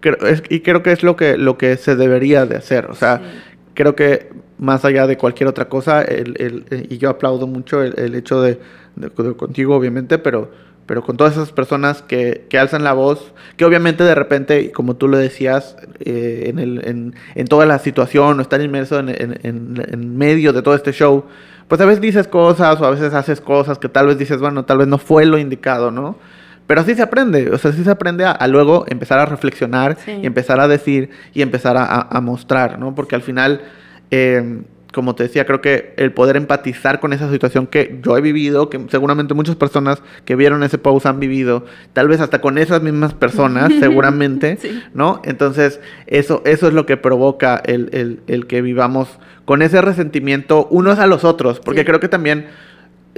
[0.00, 2.84] Creo- es- y creo que es lo que, lo que se debería de hacer.
[2.90, 3.24] O sea, Sí.
[3.72, 4.28] creo que
[4.58, 8.42] más allá de cualquier otra cosa, el, el- y yo aplaudo mucho el, el hecho
[8.42, 8.58] de,
[8.96, 10.50] de- de contigo, obviamente, pero,
[10.86, 14.96] pero con todas esas personas que, que alzan la voz, que obviamente de repente, como
[14.96, 19.08] tú lo decías, eh, en, el, en, en toda la situación o estar inmerso en,
[19.42, 21.24] en, medio de todo este show,
[21.68, 24.64] pues a veces dices cosas o a veces haces cosas que tal vez dices, bueno,
[24.64, 26.18] tal vez no fue lo indicado, ¿no?
[26.66, 29.96] Pero así se aprende, o sea, así se aprende a, a luego empezar a reflexionar
[30.04, 30.12] Sí.
[30.22, 32.94] y empezar a decir y empezar a, a- a mostrar, ¿no?
[32.94, 33.60] Porque al final,
[34.10, 34.62] eh,
[34.92, 38.68] como te decía, creo que el poder empatizar con esa situación que yo he vivido,
[38.70, 42.82] que seguramente muchas personas que vieron ese post han vivido, tal vez hasta con esas
[42.82, 44.82] mismas personas, seguramente, Sí.
[44.94, 45.20] ¿no?
[45.24, 49.08] Entonces, eso, eso es lo que provoca el, el- el que vivamos
[49.44, 51.86] con ese resentimiento unos a los otros, porque Sí.
[51.86, 52.46] creo que también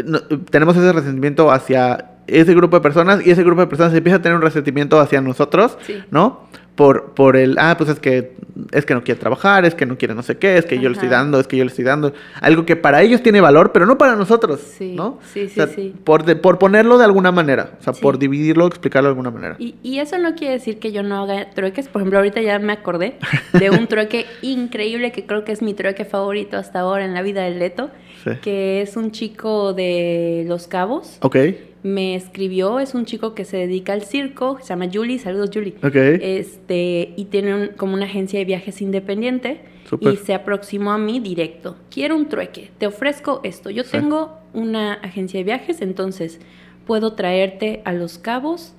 [0.04, 0.20] no-
[0.50, 4.22] tenemos ese resentimiento hacia ese grupo de personas y ese grupo de personas empieza a
[4.22, 6.02] tener un resentimiento hacia nosotros, Sí.
[6.10, 6.46] ¿no?
[6.74, 8.32] Por, por el, ah, pues es que,
[8.72, 10.88] es que no quiere trabajar, es que no quiere no sé qué, es que yo
[10.88, 12.14] le estoy dando, es que yo le estoy dando.
[12.40, 15.18] Algo que para ellos tiene valor, pero no para nosotros, Sí, ¿no?
[15.34, 15.94] sí, O sí, sea, sí.
[16.02, 18.00] Por, de- por ponerlo de alguna manera, o sea, Sí.
[18.00, 19.56] por dividirlo, explicarlo de alguna manera.
[19.58, 21.88] Y, y eso no quiere decir que yo no haga trueques.
[21.88, 23.18] Por ejemplo, ahorita ya me acordé
[23.52, 27.20] de un trueque increíble que creo que es mi trueque favorito hasta ahora en la
[27.20, 27.90] vida del Leto,
[28.24, 28.30] Sí.
[28.40, 31.18] que es un chico de Los Cabos.
[31.20, 31.36] Ok,
[31.82, 35.74] Me escribió, es un chico que se dedica al circo, se llama Julie, saludos Julie.
[35.82, 35.94] ok.
[35.94, 39.60] Este, y tiene un- como una agencia de viajes independiente
[40.00, 41.76] y se aproximó a mí directo.
[41.90, 43.68] Quiero un trueque, te ofrezco esto.
[43.70, 43.90] Yo Sí.
[43.92, 46.40] tengo una agencia de viajes, entonces
[46.86, 48.74] puedo traerte a Los Cabos,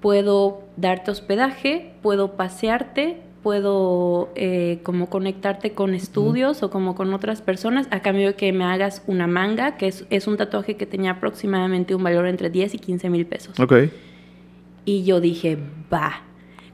[0.00, 7.42] puedo darte hospedaje, puedo pasearte, puedo eh, como conectarte con estudios o como con otras
[7.42, 10.86] personas a cambio de que me hagas una manga, que es, es un tatuaje que
[10.86, 13.58] tenía aproximadamente un valor entre 10 y 15 mil pesos.
[13.58, 13.74] Ok.
[14.84, 15.58] Y yo dije,
[15.92, 16.22] va.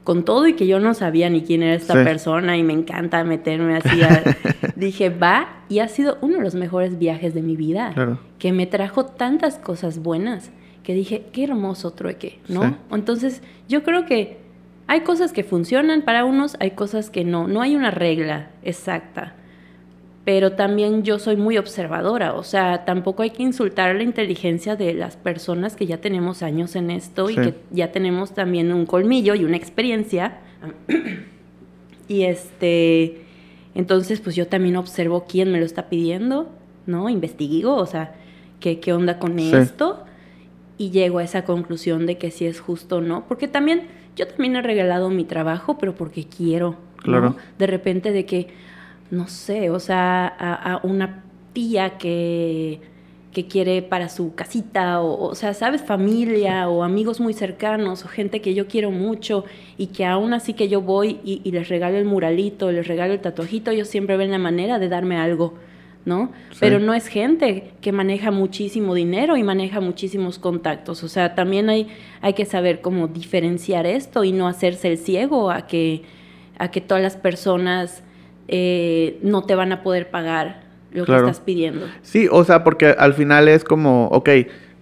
[0.03, 2.03] Con todo y que yo no sabía ni quién era esta Sí.
[2.05, 4.01] persona y me encanta meterme así.
[4.01, 4.23] a-
[4.75, 5.63] dije, va.
[5.69, 7.91] Y ha sido uno de los mejores viajes de mi vida.
[7.93, 8.19] Claro.
[8.39, 10.51] Que me trajo tantas cosas buenas
[10.83, 12.63] que dije, qué hermoso trueque, ¿no?
[12.63, 12.75] Sí.
[12.93, 14.37] Entonces, yo creo que
[14.87, 17.47] hay cosas que funcionan para unos, hay cosas que no.
[17.47, 19.33] No hay una regla exacta.
[20.25, 24.93] Pero también yo soy muy observadora, o sea, tampoco hay que insultar la inteligencia de
[24.93, 29.35] las personas que ya tenemos años en esto y que ya tenemos también un colmillo
[29.35, 30.39] y una experiencia.
[32.09, 33.21] y este,
[33.75, 36.49] entonces pues yo también observo quién me lo está pidiendo,
[36.85, 37.07] ¿no?
[37.09, 38.13] Investigo, o sea,
[38.59, 39.53] qué, qué onda con Sí.
[39.55, 40.03] esto
[40.77, 43.83] y llego a esa conclusión de que si es justo o no, porque también
[44.17, 47.03] yo también he regalado mi trabajo, pero porque quiero, ¿no?
[47.03, 47.35] Claro.
[47.57, 48.47] De repente de que,
[49.11, 52.81] no sé, o sea, a, a una tía que,
[53.31, 58.07] que quiere para su casita, o, o sea, sabes, familia o amigos muy cercanos o
[58.07, 59.45] gente que yo quiero mucho
[59.77, 63.13] y que aún así que yo voy y, y les regalo el muralito, les regalo
[63.13, 65.53] el tatuajito, ellos siempre ven la manera de darme algo.
[66.07, 66.31] ¿No?
[66.51, 66.57] Sí.
[66.61, 71.03] Pero no es gente que maneja muchísimo dinero y maneja muchísimos contactos.
[71.03, 71.89] O sea, también hay,
[72.21, 76.03] hay que saber cómo diferenciar esto y no hacerse el ciego a que,
[76.57, 78.03] a que todas las personas
[78.47, 81.25] eh, no te van a poder pagar lo Claro.
[81.25, 81.85] que estás pidiendo.
[82.01, 84.29] Sí, o sea, porque al final es como, ok,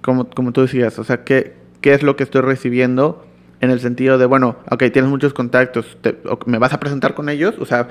[0.01, 3.25] como, como tú decías, o sea, ¿qué, ¿qué es lo que estoy recibiendo?
[3.61, 7.29] En el sentido de, bueno, ok, tienes muchos contactos, te- ¿me vas a presentar con
[7.29, 7.55] ellos?
[7.59, 7.87] O sea,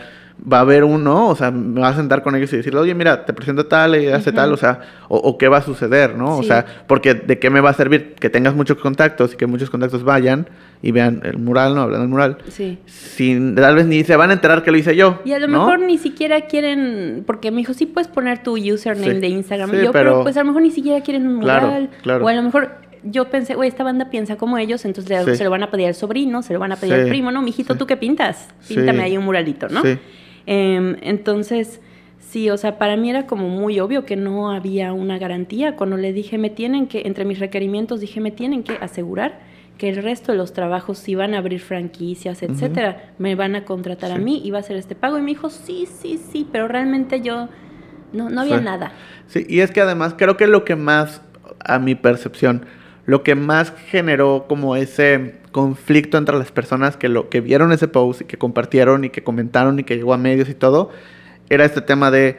[0.53, 2.95] va a haber uno, o sea, me vas a sentar con ellos y decirle, oye,
[2.95, 6.17] mira, te presento tal y hace tal, o sea, o, o qué va a suceder,
[6.17, 6.37] ¿no?
[6.37, 9.47] O sea, porque ¿de qué me va a servir que tengas muchos contactos y que
[9.47, 10.47] muchos contactos vayan
[10.83, 11.81] y vean el mural, ¿no?
[11.83, 12.39] Hablan del mural.
[12.49, 12.79] Sí.
[12.85, 15.21] Sin, tal vez ni se van a enterar que lo hice yo.
[15.25, 15.61] Y a lo ¿no?
[15.61, 19.21] mejor ni siquiera quieren, porque me dijo, sí puedes poner tu username Sí.
[19.21, 19.71] de Instagram.
[19.71, 20.11] Sí, Y yo, pero...
[20.11, 21.91] pero- pues a lo mejor ni siquiera quieren un Claro, mural.
[22.03, 22.25] claro.
[22.25, 22.71] O a lo mejor
[23.05, 25.37] yo pensé, güey, esta banda piensa como ellos, entonces Sí.
[25.37, 27.31] se lo van a pedir al sobrino, se lo van a pedir Sí, al primo,
[27.31, 27.43] ¿no?
[27.43, 27.79] Mijito, sí.
[27.79, 28.49] ¿tú qué pintas?
[28.67, 29.83] Píntame ahí un muralito, ¿no?
[29.83, 29.99] Sí.
[30.47, 31.81] Em, entonces,
[32.19, 35.77] sí, o sea, para mí era como muy obvio que no había una garantía.
[35.77, 39.41] Cuando le dije, me tienen que, entre mis requerimientos, dije, me tienen que asegurar
[39.79, 43.65] que el resto de los trabajos, si van a abrir franquicias, etcétera, me van a
[43.65, 45.19] contratar a mí y va a hacer este pago.
[45.19, 47.49] Y me dijo, sí, sí, sí, pero realmente yo
[48.13, 48.65] no, no había Sí.
[48.65, 48.93] nada.
[49.27, 51.23] Sí, y es que además creo que lo que más,
[51.59, 52.67] a mi percepción,
[53.07, 57.87] lo que más generó como ese conflicto entre las personas que lo que vieron ese
[57.89, 60.91] post y que compartieron y que comentaron y que llegó a medios y todo,
[61.51, 62.39] era este tema de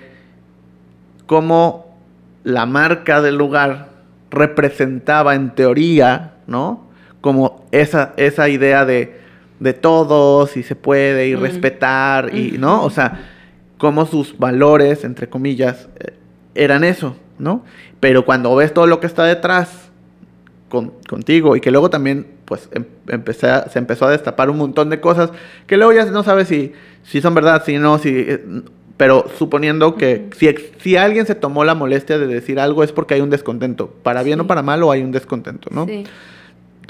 [1.25, 1.97] cómo
[2.43, 3.89] la marca del lugar
[4.31, 6.87] representaba en teoría, ¿no?
[7.21, 9.19] Como esa, esa idea de,
[9.59, 11.39] de todos y se puede y Mm.
[11.41, 12.57] respetar y.
[12.57, 12.83] ¿no?
[12.83, 13.19] O sea,
[13.77, 16.13] como sus valores, entre comillas, eh,
[16.53, 17.63] eran eso, ¿no?
[17.99, 19.84] Pero cuando ves todo lo que está detrás
[20.75, 24.57] con- contigo y que luego también, pues, em- empecé a- se empezó a destapar un
[24.57, 25.31] montón de cosas
[25.67, 26.73] que luego ya no sabes si,
[27.03, 28.09] si son verdad, si no, si...
[28.15, 28.43] eh,
[28.97, 30.47] Pero suponiendo que si,
[30.79, 33.89] si alguien se tomó la molestia de decir algo es porque hay un descontento.
[34.03, 35.85] Para bien o para mal o hay un descontento, ¿no?
[35.85, 36.05] Sí.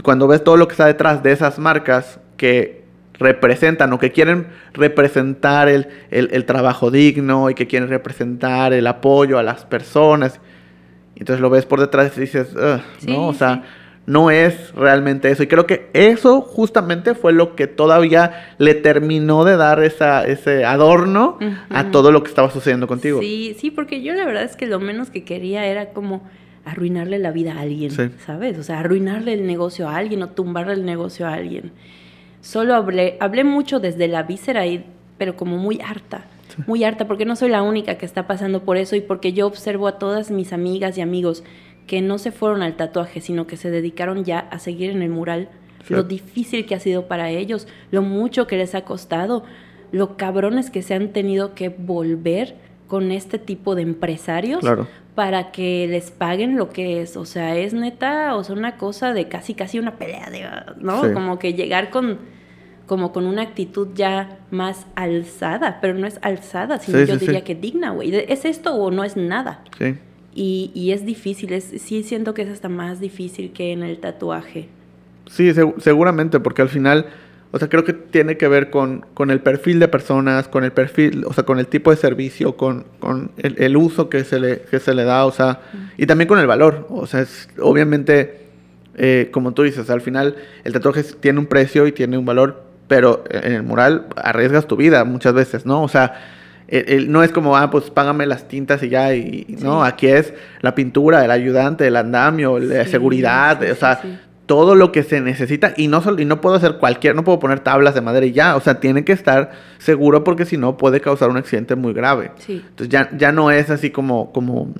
[0.04, 2.84] Cuando ves todo lo que está detrás de esas marcas que
[3.18, 8.86] representan o que quieren representar el, el- el trabajo digno y que quieren representar el
[8.88, 10.40] apoyo a las personas.
[11.16, 12.54] Entonces lo ves por detrás y dices,
[13.08, 13.28] ¿no?
[13.28, 13.62] O sea, sí.
[14.06, 15.44] no es realmente eso.
[15.44, 20.66] Y creo que eso justamente fue lo que todavía le terminó de dar esa, ese
[20.66, 21.40] adorno
[21.70, 23.20] a todo lo que estaba sucediendo contigo.
[23.22, 26.22] Sí, sí, porque yo la verdad es que lo menos que quería era como
[26.66, 28.10] arruinarle la vida a alguien, Sí.
[28.26, 28.58] ¿sabes?
[28.58, 31.72] O sea, arruinarle el negocio a alguien o tumbarle el negocio a alguien.
[32.42, 34.84] Solo hablé, hablé mucho desde la víscera, y,
[35.18, 36.26] pero como muy harta,
[36.68, 39.48] muy harta, porque no soy la única que está pasando por eso y porque yo
[39.48, 41.44] observo a todas mis amigas y amigos
[41.88, 45.10] que no se fueron al tatuaje, sino que se dedicaron ya a seguir en el
[45.10, 45.50] mural,
[45.90, 49.44] lo difícil que ha sido para ellos, lo mucho que les ha costado,
[49.92, 52.56] lo cabrones que se han tenido que volver
[52.88, 54.88] con este tipo de empresarios Claro.
[55.14, 57.18] para que les paguen lo que es.
[57.18, 60.46] O sea, es neta, o sea, una cosa de casi, casi una pelea, de,
[60.84, 61.04] ¿no?
[61.04, 61.14] Sí.
[61.14, 62.20] Como que llegar con,
[62.86, 67.20] como con una actitud ya más alzada, pero no es alzada, sino Sí, yo sí,
[67.20, 67.26] sí.
[67.28, 68.16] diría que digna, güey.
[68.16, 69.64] ¿Es esto o no es nada?
[69.80, 69.96] Sí.
[70.34, 73.98] Y, y es difícil, es, sí siento que es hasta más difícil que en el
[74.00, 74.68] tatuaje.
[75.30, 77.06] Sí, seg- seguramente, porque al final,
[77.52, 80.72] o sea, creo que tiene que ver con, con el perfil de personas, con el
[80.74, 84.40] perfil, o sea, con el tipo de servicio, con, con el, el uso que se,
[84.40, 85.62] le, que se le da, o sea,
[85.98, 86.86] y también con el valor.
[86.90, 88.42] O sea, es, obviamente,
[88.98, 92.64] eh, como tú dices, al final el tatuaje tiene un precio y tiene un valor,
[92.88, 95.82] pero en el mural arriesgas tu vida muchas veces, ¿no?
[95.84, 96.14] O sea,
[96.68, 99.84] el- el- no es como, ah, pues págame las tintas y ya, y, y no,
[99.84, 104.00] aquí es la pintura, el ayudante, el andamio, la Sí, seguridad, sí, o sea,
[104.48, 107.40] todo lo que se necesita y no solo y no puedo hacer cualquier no puedo
[107.40, 110.78] poner tablas de madera y ya o sea tiene que estar seguro porque si no
[110.78, 112.30] puede causar un accidente muy grave.
[112.48, 114.72] Entonces ya ya no es así como como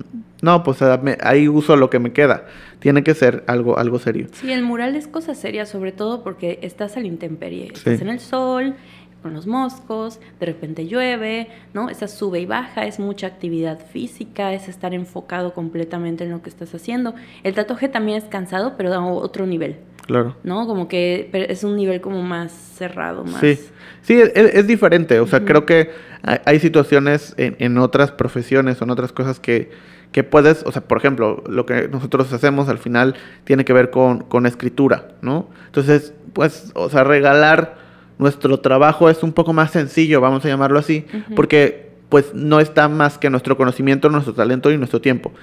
[0.46, 2.46] no pues ah, ahí uso lo que me queda
[2.80, 6.60] tiene que ser algo algo serio Sí, el mural es cosa seria, sobre todo porque
[6.62, 7.68] estás a la intemperie.
[7.68, 7.74] Sí.
[7.76, 8.76] Estás en el sol,
[9.22, 11.90] con los moscos, de repente llueve, ¿no?
[11.90, 16.50] Estás sube y baja, es mucha actividad física, es estar enfocado completamente en lo que
[16.50, 17.16] estás haciendo.
[17.44, 20.68] El tatuaje también es cansado, pero da otro nivel, claro ¿no?
[20.68, 23.42] Como que es un nivel como más cerrado, más...
[23.42, 23.58] Sí,
[24.04, 25.20] sí, es, es diferente.
[25.20, 25.90] O sea, creo que
[26.22, 29.72] hay, hay situaciones en, en otras profesiones o en otras cosas que,
[30.16, 33.90] que puedes, o sea, por ejemplo, lo que nosotros hacemos al final tiene que ver
[33.90, 35.50] con, con escritura, ¿no?
[35.66, 37.76] Entonces, pues, o sea, regalar
[38.18, 41.06] nuestro trabajo es un poco más sencillo, vamos a llamarlo así,
[41.36, 45.34] porque pues no está más que nuestro conocimiento, nuestro talento y nuestro tiempo.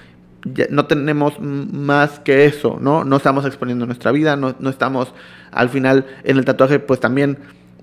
[0.43, 3.03] Ya no tenemos más que eso, ¿no?
[3.03, 5.13] No estamos exponiendo nuestra vida, no, no estamos
[5.51, 7.37] al final en el tatuaje, pues también,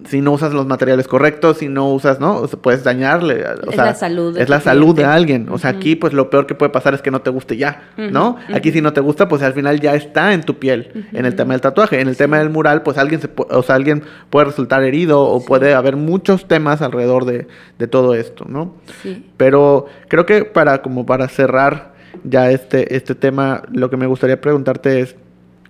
[0.06, 2.36] si no usas los materiales correctos, si no usas, ¿no?
[2.36, 3.44] O sea, puedes dañarle.
[3.66, 5.48] O Es sea, la salud Es la salud de alguien.
[5.50, 7.90] O sea, aquí, pues lo peor que puede pasar es que no te guste ya,
[7.96, 8.36] ¿no?
[8.52, 11.34] Aquí, si no te gusta, pues al final ya está en tu piel, en el
[11.34, 12.00] tema del tatuaje.
[12.00, 15.44] En el tema del mural, pues alguien, se o sea, alguien puede resultar herido o
[15.44, 17.48] puede haber muchos temas alrededor de,
[17.78, 18.74] de todo esto, ¿no?
[19.02, 19.26] Sí.
[19.36, 21.92] Pero creo que para como para cerrar
[22.24, 25.16] ya este, este tema, lo que me gustaría preguntarte es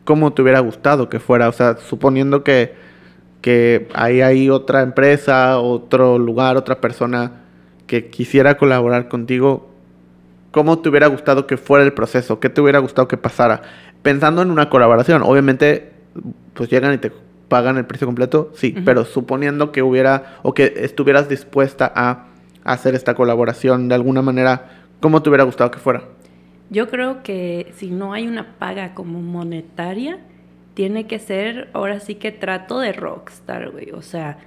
[0.05, 2.75] cómo te hubiera gustado que fuera, o sea, suponiendo que,
[3.41, 7.43] que ahí hay otra empresa, otro lugar, otra persona
[7.87, 9.71] que quisiera colaborar contigo,
[10.51, 12.41] ¿cómo te hubiera gustado que fuera el proceso?
[12.41, 13.63] ¿Qué te hubiera gustado que pasara?
[14.03, 15.93] Pensando en una colaboración, obviamente,
[16.55, 17.13] pues llegan y te
[17.49, 22.27] pagan el precio completo, sí, pero suponiendo que hubiera o que estuvieras dispuesta a
[22.65, 24.71] hacer esta colaboración de alguna manera,
[25.01, 26.05] ¿cómo te hubiera gustado que fuera?
[26.71, 30.21] Yo creo que si no hay una paga como monetaria,
[30.75, 33.91] tiene que ser ahora sí que trato de rockstar, güey.
[33.93, 34.39] O sea,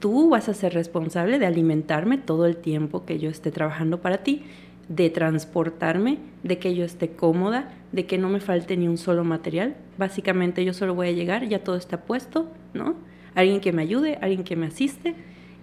[0.00, 4.18] tú vas a ser responsable de alimentarme todo el tiempo que yo esté trabajando para
[4.18, 4.44] ti,
[4.88, 9.24] de transportarme, de que yo esté cómoda, de que no me falte ni un solo
[9.24, 9.76] material.
[9.98, 12.94] Básicamente yo solo voy a llegar, ya todo está puesto, ¿no?
[13.34, 15.14] Alguien que me ayude, alguien que me asiste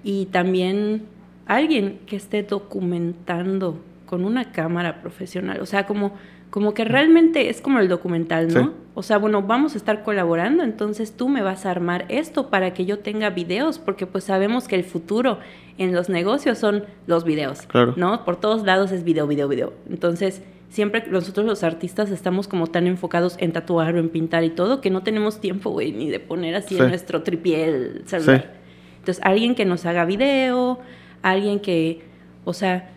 [0.03, 1.03] y también
[1.45, 5.59] alguien que esté documentando con una cámara profesional.
[5.61, 6.13] O sea, como,
[6.55, 8.63] como que realmente es como el documental, ¿no?
[8.63, 8.69] Sí.
[8.93, 12.73] O sea, bueno, vamos a estar colaborando, entonces tú me vas a armar esto para
[12.73, 15.39] que yo tenga videos, porque pues sabemos que el futuro
[15.77, 17.93] en los negocios son los videos, Claro.
[17.97, 18.23] ¿no?
[18.23, 19.73] Por todos lados es video, video, video.
[19.89, 24.51] Entonces, siempre nosotros los artistas estamos como tan enfocados en tatuar o en pintar y
[24.51, 26.81] todo, que no tenemos tiempo, güey, ni de poner así Sí.
[26.81, 28.41] en nuestro tripié el celular.
[28.43, 28.59] Sí.
[28.99, 30.79] Entonces, alguien que nos haga video,
[31.21, 32.01] alguien que,
[32.45, 32.91] o sea,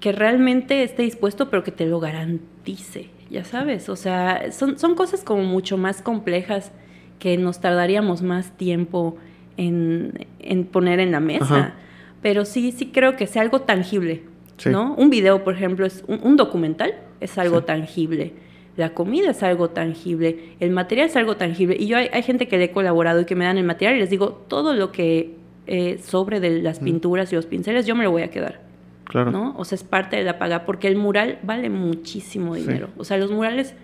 [0.00, 3.88] que realmente esté dispuesto, pero que te lo garantice, ya sabes.
[3.88, 6.72] O sea, son, son cosas como mucho más complejas
[7.18, 9.16] que nos tardaríamos más tiempo
[9.56, 11.44] en, en poner en la mesa.
[11.44, 11.74] Ajá.
[12.22, 14.22] pero sí, sí creo que sea algo tangible,
[14.56, 14.70] Sí.
[14.70, 14.94] ¿no?
[14.94, 17.66] Un video, por ejemplo, es un, un documental, es algo Sí.
[17.66, 18.32] tangible.
[18.76, 21.76] La comida es algo tangible, el material es algo tangible.
[21.78, 23.96] Y yo hay, hay gente que le he colaborado y que me dan el material
[23.96, 27.94] y les digo, todo lo que eh, sobre de las pinturas y los pinceles, yo
[27.94, 28.60] me lo voy a quedar.
[29.04, 29.30] Claro.
[29.30, 29.54] ¿no?
[29.58, 32.62] O sea, es parte de la paga, porque el mural vale muchísimo Sí.
[32.62, 32.88] dinero.
[32.96, 33.74] O sea, los murales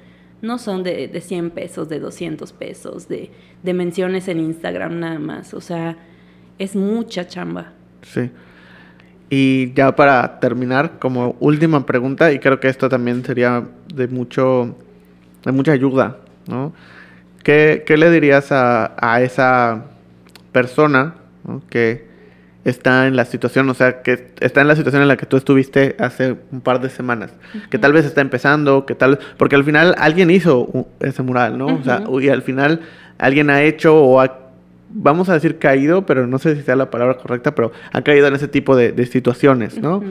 [0.43, 3.31] no son de, de 100 pesos, de 200 pesos, de,
[3.63, 5.53] de menciones en Instagram nada más.
[5.55, 5.97] O sea,
[6.59, 7.73] es mucha chamba.
[8.03, 8.31] Sí.
[9.29, 13.65] Y ya para terminar, como última pregunta, y creo que esto también sería
[13.95, 14.75] de mucho,
[15.45, 16.17] de mucha ayuda,
[16.49, 16.73] ¿no?
[17.45, 19.85] ¿Qué, qué le dirías a, a esa
[20.53, 21.15] persona
[21.47, 21.63] ¿no?
[21.71, 22.10] que
[22.65, 25.37] está en la situación, o sea, que está en la situación en la que tú
[25.37, 27.33] estuviste hace un par de semanas,
[27.71, 31.67] que tal vez está empezando, que tal, porque al final alguien hizo ese mural, ¿no?
[31.67, 32.81] O sea, y al final
[33.19, 34.51] alguien ha hecho o ha
[34.93, 38.27] vamos a decir caído, pero no sé si sea la palabra correcta, pero ha caído
[38.27, 40.03] en ese tipo de, de situaciones, ¿no?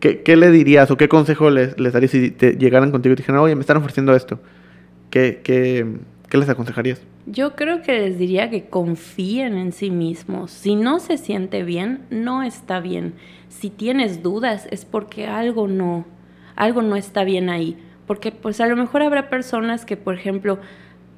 [0.00, 3.16] ¿Qué, qué le dirías o qué consejo les, les darías si te llegaran contigo y
[3.16, 4.40] te dijeran, oye, me están ofreciendo esto?
[5.10, 5.86] ¿Qué, qué,
[6.28, 7.00] qué les aconsejarías?
[7.26, 10.52] Yo creo que les diría que confíen en sí mismos.
[10.52, 13.14] Si no se siente bien, no está bien.
[13.48, 16.04] Si tienes dudas es porque algo no,
[16.54, 17.76] algo no está bien ahí.
[18.06, 20.58] Porque pues a lo mejor habrá personas que, por ejemplo,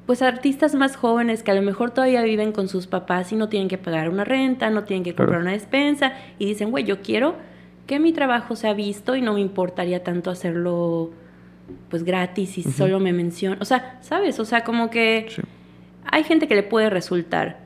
[0.07, 3.47] pues artistas más jóvenes que a lo mejor todavía viven con sus papás y no
[3.47, 5.27] tienen que pagar una renta, no tienen que Claro.
[5.27, 7.35] comprar una despensa y dicen, güey, yo quiero
[7.85, 11.11] que mi trabajo sea visto y no me importaría tanto hacerlo
[11.89, 13.61] pues gratis y solo me mencionan.
[13.61, 14.39] O sea, ¿sabes?
[14.39, 15.41] O sea, como que Sí.
[16.11, 17.59] Hay gente que le puede resultar,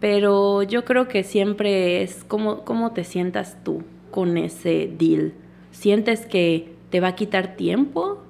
[0.00, 5.32] pero yo creo que siempre es cómo, cómo te sientas tú con ese deal.
[5.72, 8.22] ¿Sientes que te va a quitar tiempo?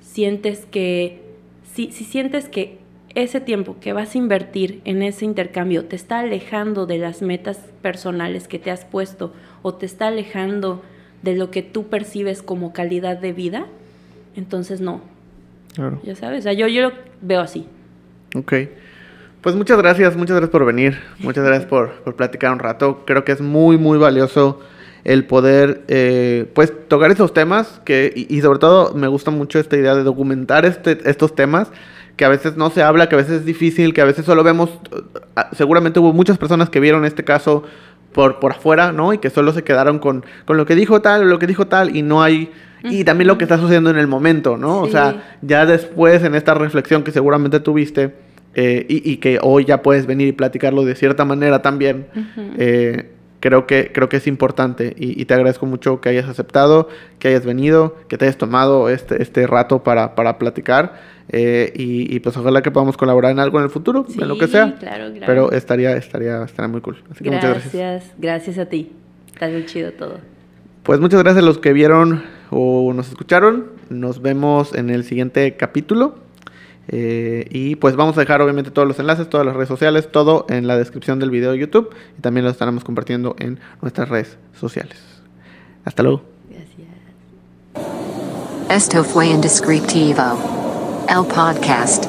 [0.00, 1.20] ¿Sientes que,
[1.72, 2.78] si, si sientes que
[3.14, 7.58] ese tiempo que vas a invertir en ese intercambio te está alejando de las metas
[7.82, 10.82] personales que te has puesto o te está alejando
[11.22, 13.66] de lo que tú percibes como calidad de vida,
[14.36, 15.00] entonces no,
[15.74, 16.00] Claro.
[16.04, 16.92] ya sabes, o sea, yo, yo lo
[17.22, 17.66] veo así.
[18.36, 18.52] Ok.
[19.40, 23.04] Pues muchas gracias, muchas gracias por venir, muchas gracias por, por platicar un rato.
[23.06, 24.60] Creo que es muy, muy valioso
[25.04, 29.60] el poder, eh, pues, tocar esos temas que, y, y sobre todo me gusta mucho
[29.60, 31.70] esta idea de documentar este, estos temas
[32.16, 34.42] que a veces no se habla, que a veces es difícil, que a veces solo
[34.42, 37.62] vemos, eh, seguramente hubo muchas personas que vieron este caso
[38.12, 39.12] por, por afuera, ¿no?
[39.12, 41.68] Y que solo se quedaron con, con lo que dijo tal, o lo que dijo
[41.68, 42.50] tal, y no hay...
[42.84, 44.80] Y también lo que está sucediendo en el momento, ¿no?
[44.80, 48.14] O sea, ya después en esta reflexión que seguramente tuviste
[48.54, 52.06] eh, y, y que hoy ya puedes venir y platicarlo de cierta manera también,
[52.58, 56.88] eh, creo, que, creo que es importante y, y te agradezco mucho que hayas aceptado,
[57.18, 62.14] que hayas venido, que te hayas tomado este, este rato para, para platicar eh, y,
[62.14, 64.76] y pues ojalá que podamos colaborar en algo en el futuro, en lo que sea.
[64.78, 65.26] claro, claro.
[65.26, 66.96] Pero estaría, estaría, estaría muy cool.
[67.10, 68.14] Así que muchas gracias.
[68.18, 68.92] Gracias, a ti.
[69.32, 70.18] Está bien chido todo.
[70.82, 73.66] Pues muchas gracias a los que vieron o nos escucharon.
[73.90, 76.16] Nos vemos en el siguiente capítulo.
[76.88, 80.46] Eh, y pues vamos a dejar obviamente todos los enlaces, todas las redes sociales, todo
[80.48, 81.90] en la descripción del video de YouTube.
[82.18, 84.98] Y también lo estaremos compartiendo en nuestras redes sociales.
[85.84, 86.22] Hasta luego.
[88.70, 91.06] Esto fue Indescriptivo.
[91.08, 92.04] El podcast.